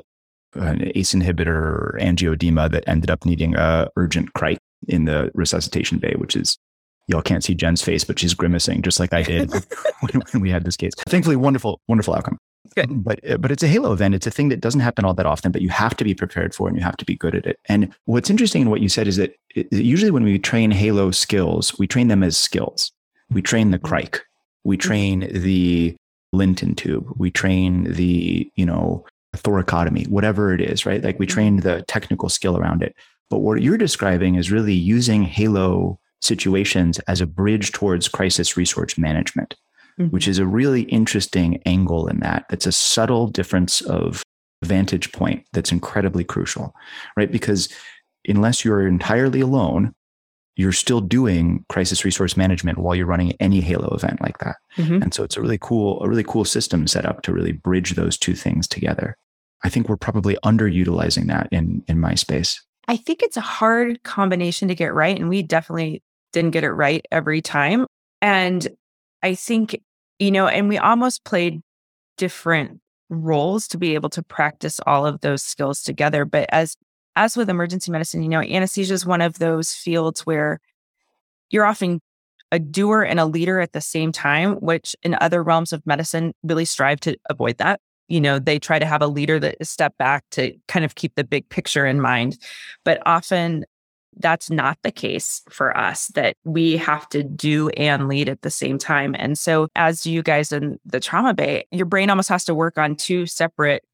[0.54, 5.98] an ACE inhibitor or angioedema that ended up needing a urgent cric in the resuscitation
[5.98, 6.56] bay, which is
[7.06, 9.50] y'all can't see Jen's face, but she's grimacing just like I did
[10.00, 10.92] when, when, we had this case.
[11.08, 12.38] Thankfully, wonderful, wonderful outcome.
[12.74, 13.04] Good.
[13.04, 14.14] But uh, but it's a halo event.
[14.14, 16.54] It's a thing that doesn't happen all that often, but you have to be prepared
[16.54, 17.58] for and you have to be good at it.
[17.66, 21.10] And what's interesting in what you said is that it, usually when we train halo
[21.10, 22.92] skills, we train them as skills.
[23.30, 24.22] We train the cric,
[24.64, 24.88] we mm-hmm.
[24.88, 25.96] train the
[26.32, 29.04] Linton tube, we train the you know
[29.36, 31.02] thoracotomy, whatever it is, right?
[31.02, 31.34] Like we mm-hmm.
[31.34, 32.94] train the technical skill around it.
[33.30, 38.98] But what you're describing is really using halo situations as a bridge towards crisis resource
[38.98, 39.54] management,
[39.98, 40.10] mm-hmm.
[40.10, 42.46] which is a really interesting angle in that.
[42.48, 44.22] That's a subtle difference of
[44.64, 46.74] vantage point that's incredibly crucial,
[47.16, 47.30] right?
[47.30, 47.68] Because
[48.26, 49.94] unless you're entirely alone,
[50.56, 54.56] you're still doing crisis resource management while you're running any Halo event like that.
[54.78, 55.02] Mm-hmm.
[55.02, 57.94] And so it's a really cool, a really cool system set up to really bridge
[57.94, 59.16] those two things together.
[59.64, 62.62] I think we're probably underutilizing that in in my space.
[62.88, 65.18] I think it's a hard combination to get right.
[65.18, 67.86] And we definitely didn't get it right every time.
[68.22, 68.66] And
[69.22, 69.80] I think,
[70.18, 71.60] you know, and we almost played
[72.16, 76.24] different roles to be able to practice all of those skills together.
[76.24, 76.76] But as
[77.16, 80.60] as with emergency medicine, you know, anesthesia is one of those fields where
[81.50, 82.00] you're often
[82.52, 86.32] a doer and a leader at the same time, which in other realms of medicine
[86.42, 87.80] really strive to avoid that.
[88.08, 91.14] You know, they try to have a leader that step back to kind of keep
[91.14, 92.38] the big picture in mind.
[92.84, 93.64] But often
[94.18, 98.50] that's not the case for us, that we have to do and lead at the
[98.50, 99.14] same time.
[99.18, 102.78] And so, as you guys in the trauma bay, your brain almost has to work
[102.78, 103.84] on two separate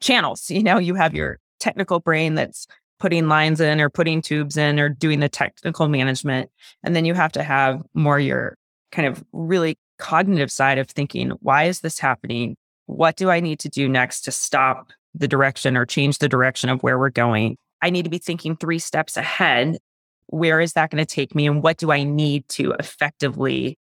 [0.00, 0.50] channels.
[0.50, 2.66] You know, you have your technical brain that's
[2.98, 6.50] putting lines in or putting tubes in or doing the technical management.
[6.84, 8.56] And then you have to have more your
[8.92, 12.56] kind of really cognitive side of thinking, why is this happening?
[12.92, 16.70] What do I need to do next to stop the direction or change the direction
[16.70, 17.56] of where we're going?
[17.80, 19.78] I need to be thinking three steps ahead.
[20.26, 21.46] Where is that going to take me?
[21.46, 23.78] And what do I need to effectively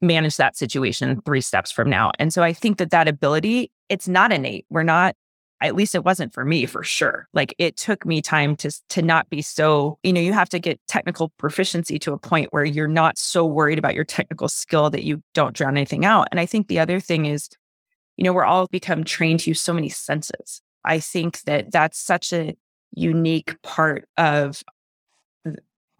[0.00, 2.12] manage that situation three steps from now?
[2.18, 4.66] And so I think that that ability, it's not innate.
[4.68, 5.16] We're not
[5.60, 9.00] at least it wasn't for me for sure like it took me time to to
[9.00, 12.64] not be so you know you have to get technical proficiency to a point where
[12.64, 16.40] you're not so worried about your technical skill that you don't drown anything out and
[16.40, 17.48] i think the other thing is
[18.16, 20.62] you know we're all become trained to use so many senses.
[20.84, 22.56] I think that that's such a
[22.92, 24.62] unique part of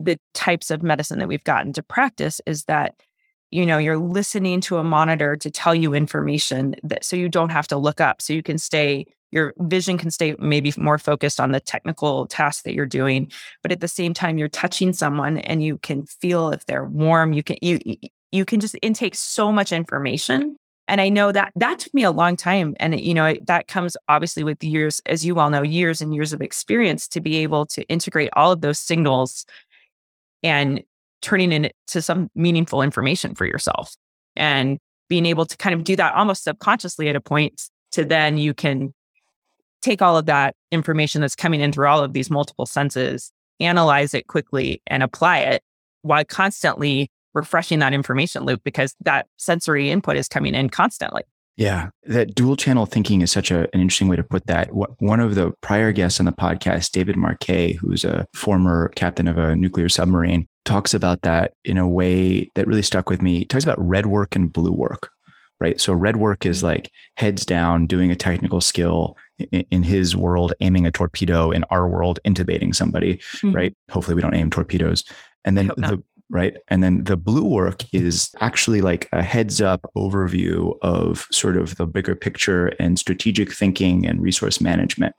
[0.01, 2.95] the types of medicine that we've gotten to practice is that
[3.51, 7.51] you know you're listening to a monitor to tell you information that so you don't
[7.51, 8.21] have to look up.
[8.21, 12.63] So you can stay your vision can stay maybe more focused on the technical task
[12.63, 16.51] that you're doing but at the same time you're touching someone and you can feel
[16.51, 17.33] if they're warm.
[17.33, 17.81] You can you
[18.33, 20.57] you can just intake so much information
[20.89, 23.97] and i know that that took me a long time and you know that comes
[24.09, 27.67] obviously with years as you all know years and years of experience to be able
[27.67, 29.47] to integrate all of those signals
[30.45, 30.83] and
[31.25, 33.97] turning it into some meaningful information for yourself.
[34.37, 38.37] And being able to kind of do that almost subconsciously at a point to then
[38.37, 38.93] you can
[39.81, 44.13] take all of that information that's coming in through all of these multiple senses, analyze
[44.13, 45.63] it quickly, and apply it
[46.03, 51.23] while constantly refreshing that information loop because that sensory input is coming in constantly.
[51.57, 54.71] Yeah, that dual channel thinking is such a, an interesting way to put that.
[54.73, 59.39] One of the prior guests on the podcast, David Marquet, who's a former captain of
[59.39, 63.39] a nuclear submarine, talks about that in a way that really stuck with me.
[63.39, 65.11] He talks about red work and blue work,
[65.61, 65.81] right?
[65.81, 70.87] So red work is like heads down, doing a technical skill, in his world aiming
[70.87, 73.51] a torpedo in our world intubating somebody mm-hmm.
[73.53, 75.03] right hopefully we don't aim torpedoes
[75.45, 76.57] and then the right?
[76.69, 81.77] And then the blue work is actually like a heads up overview of sort of
[81.77, 85.15] the bigger picture and strategic thinking and resource management.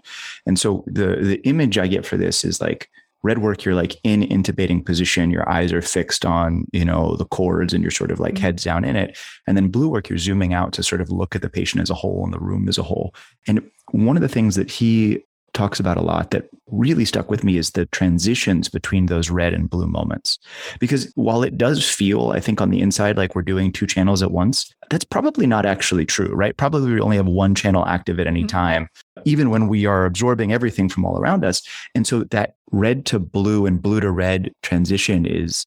[0.46, 2.90] And so the the image i get for this is like
[3.24, 7.26] red work you're like in intubating position your eyes are fixed on you know the
[7.26, 8.44] cords and you're sort of like mm-hmm.
[8.44, 9.18] heads down in it.
[9.48, 11.90] And then blue work you're zooming out to sort of look at the patient as
[11.90, 13.14] a whole and the room as a whole.
[13.48, 15.24] And one of the things that he
[15.56, 19.54] talks about a lot that really stuck with me is the transitions between those red
[19.54, 20.38] and blue moments.
[20.80, 24.22] Because while it does feel, I think, on the inside like we're doing two channels
[24.22, 26.56] at once, that's probably not actually true, right?
[26.56, 28.48] Probably we only have one channel active at any mm-hmm.
[28.48, 28.90] time,
[29.24, 31.64] even when we are absorbing everything from all around us.
[31.96, 35.66] And so that red to blue and blue to red transition is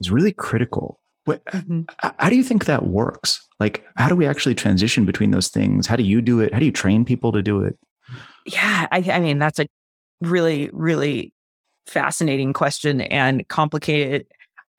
[0.00, 1.00] is really critical.
[1.24, 1.82] What, mm-hmm.
[2.18, 3.46] How do you think that works?
[3.60, 5.86] Like, how do we actually transition between those things?
[5.86, 6.54] How do you do it?
[6.54, 7.76] How do you train people to do it?
[8.52, 9.66] Yeah, I, I mean, that's a
[10.20, 11.32] really, really
[11.86, 14.26] fascinating question and complicated.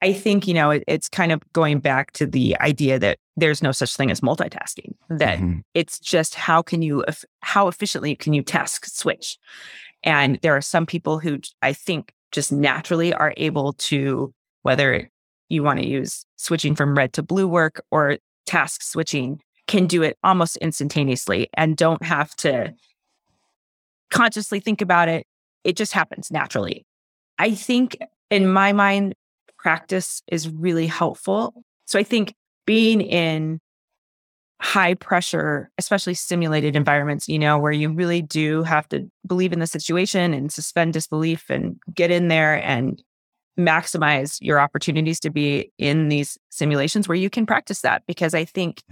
[0.02, 3.62] I think, you know, it, it's kind of going back to the idea that there's
[3.62, 5.60] no such thing as multitasking, that mm-hmm.
[5.74, 7.04] it's just how can you,
[7.42, 9.38] how efficiently can you task switch?
[10.04, 15.10] And there are some people who I think just naturally are able to, whether
[15.50, 20.02] you want to use switching from red to blue work or task switching, can do
[20.02, 22.74] it almost instantaneously and don't have to
[24.10, 25.26] consciously think about it.
[25.64, 26.86] It just happens naturally.
[27.38, 27.98] I think
[28.30, 29.16] in my mind,
[29.58, 31.54] practice is really helpful.
[31.86, 32.34] So I think
[32.66, 33.60] being in
[34.62, 39.60] high pressure, especially simulated environments, you know, where you really do have to believe in
[39.60, 43.02] the situation and suspend disbelief and get in there and
[43.58, 48.04] maximize your opportunities to be in these simulations where you can practice that.
[48.08, 48.84] Because I think,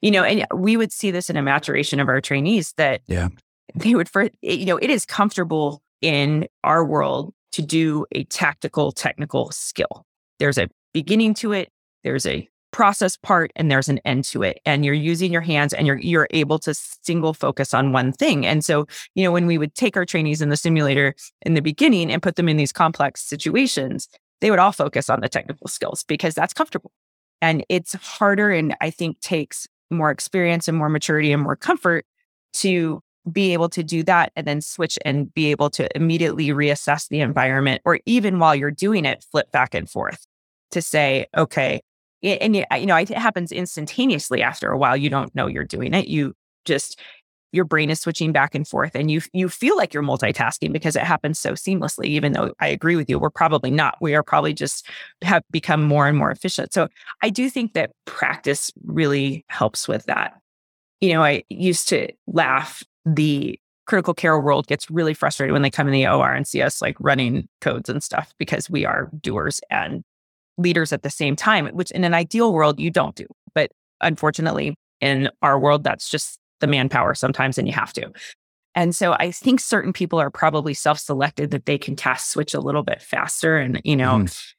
[0.00, 3.28] you know, and we would see this in a maturation of our trainees that yeah
[3.74, 8.24] they would for eh, you know it is comfortable in our world to do a
[8.24, 10.04] tactical technical skill.
[10.38, 11.70] There's a beginning to it
[12.06, 15.72] there's a process part and there's an end to it and you're using your hands
[15.72, 19.46] and you're you're able to single focus on one thing and so you know when
[19.46, 22.56] we would take our trainees in the simulator in the beginning and put them in
[22.56, 24.08] these complex situations
[24.40, 26.92] they would all focus on the technical skills because that's comfortable
[27.40, 32.04] and it's harder and i think takes more experience and more maturity and more comfort
[32.52, 33.00] to
[33.30, 37.20] be able to do that and then switch and be able to immediately reassess the
[37.20, 40.26] environment or even while you're doing it flip back and forth
[40.70, 41.80] to say okay
[42.22, 46.08] and you know it happens instantaneously after a while you don't know you're doing it
[46.08, 47.00] you just
[47.52, 50.94] your brain is switching back and forth and you you feel like you're multitasking because
[50.94, 54.22] it happens so seamlessly even though I agree with you we're probably not we are
[54.22, 54.86] probably just
[55.22, 56.72] have become more and more efficient.
[56.72, 56.88] So
[57.22, 60.34] I do think that practice really helps with that.
[61.00, 65.70] You know I used to laugh the critical care world gets really frustrated when they
[65.70, 69.08] come in the OR and see us like running codes and stuff because we are
[69.20, 70.02] doers and
[70.58, 74.74] leaders at the same time which in an ideal world you don't do but unfortunately
[75.00, 78.10] in our world that's just the manpower sometimes and you have to.
[78.74, 82.60] And so I think certain people are probably self-selected that they can task switch a
[82.60, 83.56] little bit faster.
[83.56, 84.52] And, you know, mm.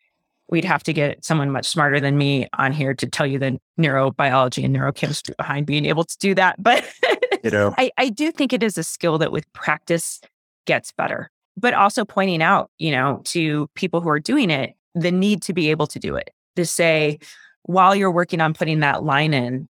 [0.49, 3.59] we'd have to get someone much smarter than me on here to tell you the
[3.79, 6.61] neurobiology and neurochemistry behind being able to do that.
[6.61, 6.83] But
[7.51, 10.21] you know, I, I do think it is a skill that with practice
[10.65, 11.29] gets better.
[11.55, 15.53] But also pointing out, you know, to people who are doing it, the need to
[15.53, 16.29] be able to do it.
[16.55, 17.19] To say,
[17.63, 19.67] while you're working on putting that line in,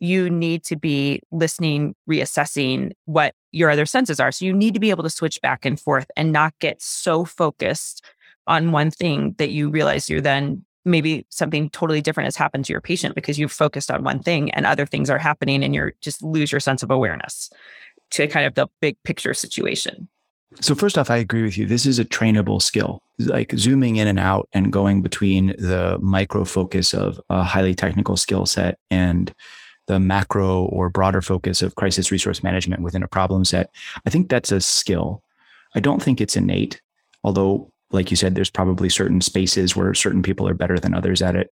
[0.00, 4.30] you need to be listening, reassessing what your other senses are.
[4.30, 7.24] So you need to be able to switch back and forth and not get so
[7.24, 8.04] focused
[8.46, 12.72] on one thing that you realize you're then maybe something totally different has happened to
[12.72, 15.92] your patient because you've focused on one thing and other things are happening and you're
[16.00, 17.50] just lose your sense of awareness
[18.10, 20.08] to kind of the big picture situation.
[20.60, 21.66] So first off, I agree with you.
[21.66, 23.02] This is a trainable skill.
[23.18, 28.16] Like zooming in and out and going between the micro focus of a highly technical
[28.16, 29.32] skill set and
[29.88, 33.70] the macro or broader focus of crisis resource management within a problem set.
[34.06, 35.22] I think that's a skill.
[35.74, 36.80] I don't think it's innate,
[37.24, 41.22] although, like you said, there's probably certain spaces where certain people are better than others
[41.22, 41.50] at it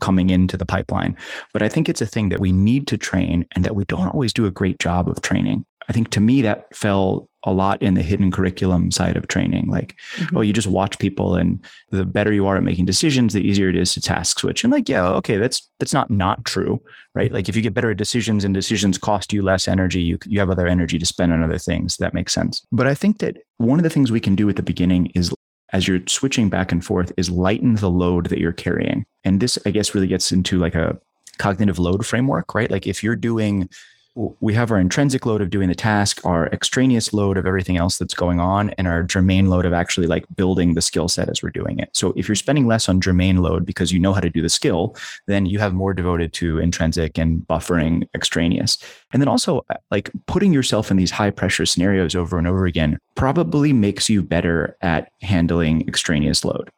[0.00, 1.16] coming into the pipeline.
[1.52, 4.08] But I think it's a thing that we need to train and that we don't
[4.08, 5.66] always do a great job of training.
[5.88, 9.66] I think to me that fell a lot in the hidden curriculum side of training.
[9.68, 10.36] Like, mm-hmm.
[10.36, 13.68] oh, you just watch people and the better you are at making decisions, the easier
[13.68, 14.64] it is to task switch.
[14.64, 16.82] And like, yeah, okay, that's that's not not true,
[17.14, 17.30] right?
[17.30, 20.38] Like if you get better at decisions and decisions cost you less energy, you you
[20.40, 21.98] have other energy to spend on other things.
[21.98, 22.66] That makes sense.
[22.72, 25.34] But I think that one of the things we can do at the beginning is
[25.74, 29.04] as you're switching back and forth is lighten the load that you're carrying.
[29.24, 30.96] And this, I guess, really gets into like a
[31.38, 32.70] cognitive load framework, right?
[32.70, 33.68] Like if you're doing
[34.16, 37.98] we have our intrinsic load of doing the task, our extraneous load of everything else
[37.98, 41.42] that's going on, and our germane load of actually like building the skill set as
[41.42, 41.90] we're doing it.
[41.92, 44.48] So if you're spending less on germane load because you know how to do the
[44.48, 44.96] skill,
[45.26, 48.78] then you have more devoted to intrinsic and buffering extraneous.
[49.12, 52.66] And then also uh, like putting yourself in these high pressure scenarios over and over
[52.66, 56.70] again probably makes you better at handling extraneous load.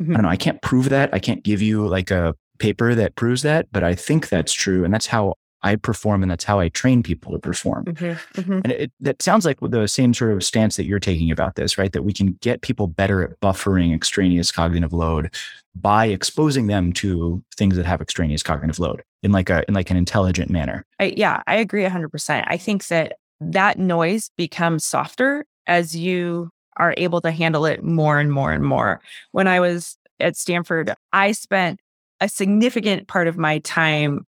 [0.00, 0.12] Mm-hmm.
[0.12, 0.30] I don't know.
[0.30, 1.12] I can't prove that.
[1.12, 4.84] I can't give you like a paper that proves that, but I think that's true.
[4.84, 7.84] And that's how I perform and that's how I train people to perform.
[7.84, 8.52] Mm-hmm, mm-hmm.
[8.64, 11.78] And it, that sounds like the same sort of stance that you're taking about this,
[11.78, 11.92] right?
[11.92, 15.34] That we can get people better at buffering extraneous cognitive load
[15.74, 19.90] by exposing them to things that have extraneous cognitive load in like a in like
[19.90, 20.84] an intelligent manner.
[20.98, 22.44] I, yeah, I agree 100%.
[22.46, 28.18] I think that that noise becomes softer as you are able to handle it more
[28.18, 29.00] and more and more.
[29.32, 31.80] When I was at Stanford, I spent
[32.20, 34.26] a significant part of my time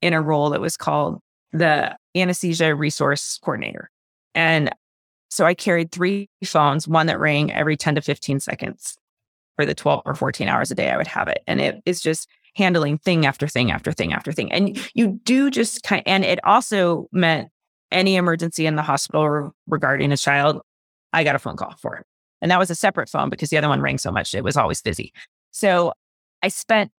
[0.00, 1.20] in a role that was called
[1.52, 3.90] the anesthesia resource coordinator.
[4.34, 4.70] And
[5.30, 8.96] so I carried three phones, one that rang every 10 to 15 seconds
[9.56, 11.42] for the 12 or 14 hours a day I would have it.
[11.46, 14.50] And it is just handling thing after thing after thing after thing.
[14.52, 17.50] And you do just kind and it also meant
[17.90, 20.60] any emergency in the hospital regarding a child,
[21.12, 22.06] I got a phone call for it.
[22.40, 24.56] And that was a separate phone because the other one rang so much, it was
[24.56, 25.12] always busy.
[25.50, 25.92] So
[26.42, 26.92] I spent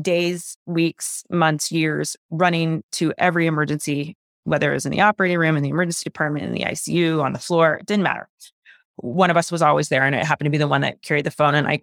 [0.00, 5.56] days, weeks, months, years running to every emergency, whether it was in the operating room,
[5.56, 8.28] in the emergency department, in the ICU, on the floor, it didn't matter.
[8.96, 11.24] One of us was always there, and it happened to be the one that carried
[11.24, 11.54] the phone.
[11.54, 11.80] And I,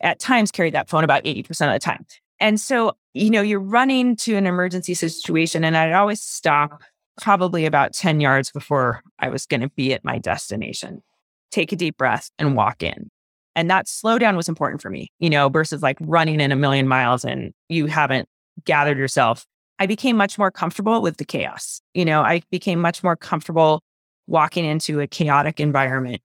[0.00, 2.06] at times, carried that phone about 80% of the time.
[2.38, 6.82] And so, you know, you're running to an emergency situation, and I'd always stop
[7.20, 11.02] probably about 10 yards before I was going to be at my destination,
[11.50, 13.10] take a deep breath, and walk in.
[13.56, 16.86] And that slowdown was important for me, you know, versus like running in a million
[16.86, 18.28] miles and you haven't
[18.64, 19.44] gathered yourself.
[19.78, 21.80] I became much more comfortable with the chaos.
[21.94, 23.82] You know, I became much more comfortable
[24.26, 26.20] walking into a chaotic environment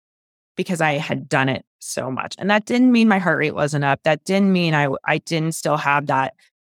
[0.56, 2.36] because I had done it so much.
[2.38, 4.02] And that didn't mean my heart rate wasn't up.
[4.04, 6.34] That didn't mean I I didn't still have that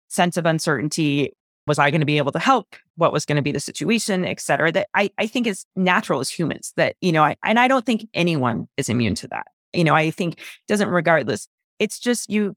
[0.07, 1.33] sense of uncertainty.
[1.65, 2.75] Was I going to be able to help?
[2.95, 4.71] What was going to be the situation, et cetera?
[4.71, 7.85] That I, I think is natural as humans that, you know, I, and I don't
[7.85, 9.47] think anyone is immune to that
[9.77, 11.47] you know, I think doesn't regardless.
[11.79, 12.55] It's just you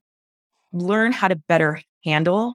[0.73, 2.55] learn how to better handle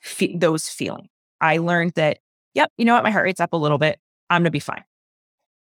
[0.00, 1.08] fe- those feelings.
[1.40, 2.18] I learned that,
[2.54, 3.98] yep, you know what, my heart rate's up a little bit.
[4.30, 4.84] I'm going to be fine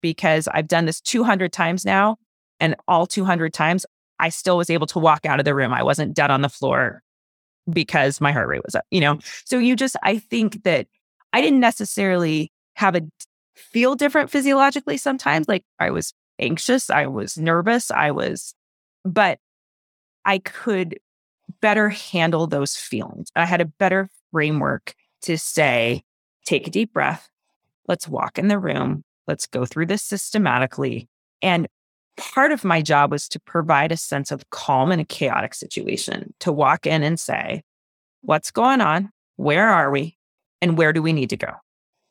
[0.02, 2.18] because I've done this 200 times now.
[2.60, 3.86] And all 200 times,
[4.20, 5.74] I still was able to walk out of the room.
[5.74, 7.02] I wasn't dead on the floor
[7.72, 9.20] because my heart rate was up, you know?
[9.46, 10.88] So you just, I think that
[11.32, 13.02] I didn't necessarily have a
[13.56, 15.48] feel different physiologically sometimes.
[15.48, 18.54] Like I was anxious, I was nervous, I was,
[19.06, 19.40] but
[20.26, 21.00] I could
[21.62, 23.30] better handle those feelings.
[23.36, 26.04] I had a better framework to say,
[26.46, 27.30] take a deep breath.
[27.88, 29.04] Let's walk in the room.
[29.28, 31.08] Let's go through this systematically.
[31.42, 31.68] And
[32.18, 36.34] part of my job was to provide a sense of calm in a chaotic situation,
[36.40, 37.64] to walk in and say,
[38.22, 39.10] what's going on?
[39.36, 40.18] Where are we?
[40.62, 41.54] And where do we need to go?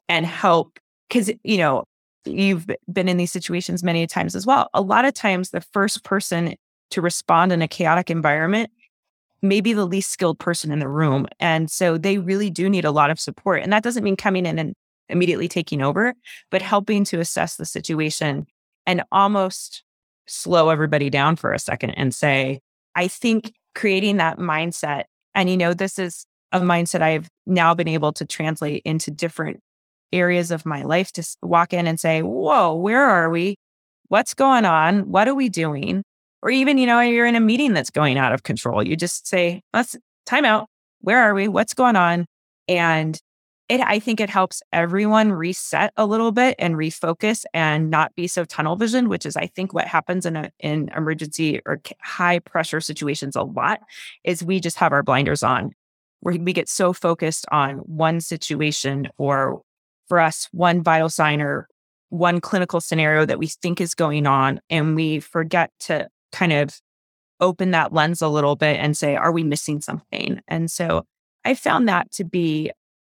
[0.08, 0.78] And help.
[1.08, 1.84] Because, you know,
[2.24, 4.68] you've been in these situations many times as well.
[4.74, 6.54] A lot of times, the first person
[6.90, 8.70] to respond in a chaotic environment
[9.40, 11.26] may be the least skilled person in the room.
[11.40, 13.62] And so they really do need a lot of support.
[13.62, 14.74] And that doesn't mean coming in and
[15.08, 16.14] immediately taking over,
[16.50, 18.46] but helping to assess the situation
[18.86, 19.82] and almost
[20.26, 22.60] slow everybody down for a second and say,
[22.94, 25.04] I think creating that mindset,
[25.34, 29.60] and you know, this is a mindset I've now been able to translate into different
[30.12, 33.56] areas of my life to walk in and say, Whoa, where are we?
[34.08, 35.10] What's going on?
[35.10, 36.04] What are we doing?
[36.42, 38.86] Or even, you know, you're in a meeting that's going out of control.
[38.86, 39.96] You just say, Let's
[40.26, 40.68] time out.
[41.00, 41.48] Where are we?
[41.48, 42.26] What's going on?
[42.68, 43.18] And
[43.68, 48.26] it, I think it helps everyone reset a little bit and refocus and not be
[48.26, 52.38] so tunnel vision, which is, I think, what happens in a, in emergency or high
[52.40, 53.80] pressure situations a lot.
[54.24, 55.72] Is we just have our blinders on,
[56.20, 59.62] where we get so focused on one situation or,
[60.12, 61.66] for us, one vital sign or
[62.10, 66.78] one clinical scenario that we think is going on, and we forget to kind of
[67.40, 70.38] open that lens a little bit and say, are we missing something?
[70.48, 71.06] And so
[71.46, 72.70] I found that to be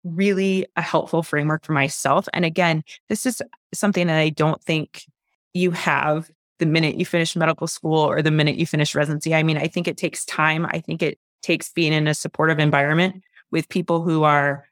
[0.05, 2.29] really a helpful framework for myself.
[2.35, 3.41] And again, this is
[3.73, 5.07] something that I don't think
[5.55, 9.35] you have the minute you finish medical school or the minute you finish residency.
[9.35, 10.67] I mean, I think it takes time.
[10.67, 14.67] I think it takes being in a supportive environment with people who are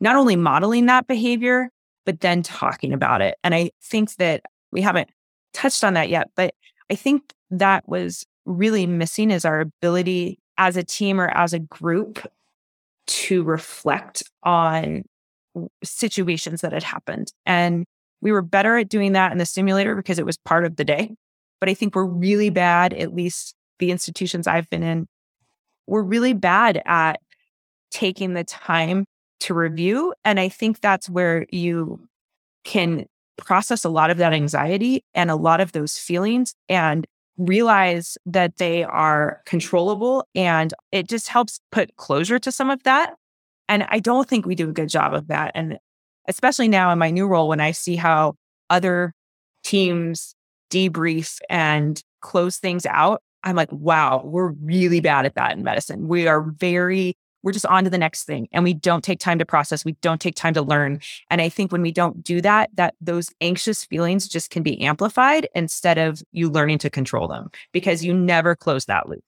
[0.00, 1.70] not only modeling that behavior,
[2.04, 3.36] but then talking about it.
[3.42, 5.08] And I think that we haven't
[5.52, 6.54] touched on that yet, but
[6.90, 11.58] I think that was really missing is our ability as a team or as a
[11.58, 12.26] group
[13.06, 15.02] to reflect on
[15.82, 17.32] situations that had happened.
[17.44, 17.84] And
[18.20, 20.84] we were better at doing that in the simulator because it was part of the
[20.84, 21.14] day.
[21.60, 25.06] But I think we're really bad, at least the institutions I've been in,
[25.86, 27.20] we're really bad at
[27.90, 29.06] taking the time
[29.40, 30.14] to review.
[30.24, 32.08] And I think that's where you
[32.64, 33.06] can
[33.36, 37.06] process a lot of that anxiety and a lot of those feelings and
[37.38, 43.14] realize that they are controllable and it just helps put closure to some of that.
[43.68, 45.52] And I don't think we do a good job of that.
[45.54, 45.78] And
[46.28, 48.34] especially now in my new role, when I see how
[48.70, 49.12] other
[49.64, 50.34] teams
[50.70, 56.08] debrief and close things out, I'm like, wow, we're really bad at that in medicine.
[56.08, 59.38] We are very we're just on to the next thing and we don't take time
[59.38, 62.40] to process we don't take time to learn and i think when we don't do
[62.40, 67.28] that that those anxious feelings just can be amplified instead of you learning to control
[67.28, 69.22] them because you never close that loop.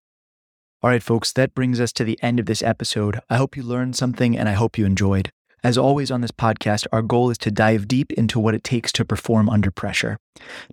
[0.82, 3.20] All right folks that brings us to the end of this episode.
[3.28, 5.32] I hope you learned something and i hope you enjoyed
[5.62, 8.92] as always on this podcast, our goal is to dive deep into what it takes
[8.92, 10.18] to perform under pressure.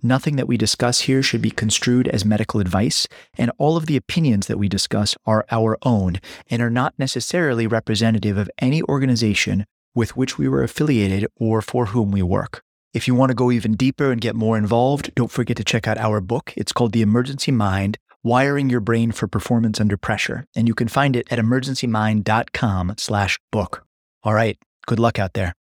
[0.02, 3.06] Nothing that we discuss here should be construed as medical advice,
[3.36, 6.20] and all of the opinions that we discuss are our own
[6.50, 11.86] and are not necessarily representative of any organization with which we were affiliated or for
[11.86, 12.62] whom we work.
[12.92, 15.86] If you want to go even deeper and get more involved, don't forget to check
[15.86, 16.54] out our book.
[16.56, 20.88] It's called The Emergency Mind Wiring Your Brain for Performance Under Pressure, and you can
[20.88, 23.84] find it at emergencymind.com slash book.
[24.22, 25.56] All right, Good luck out there.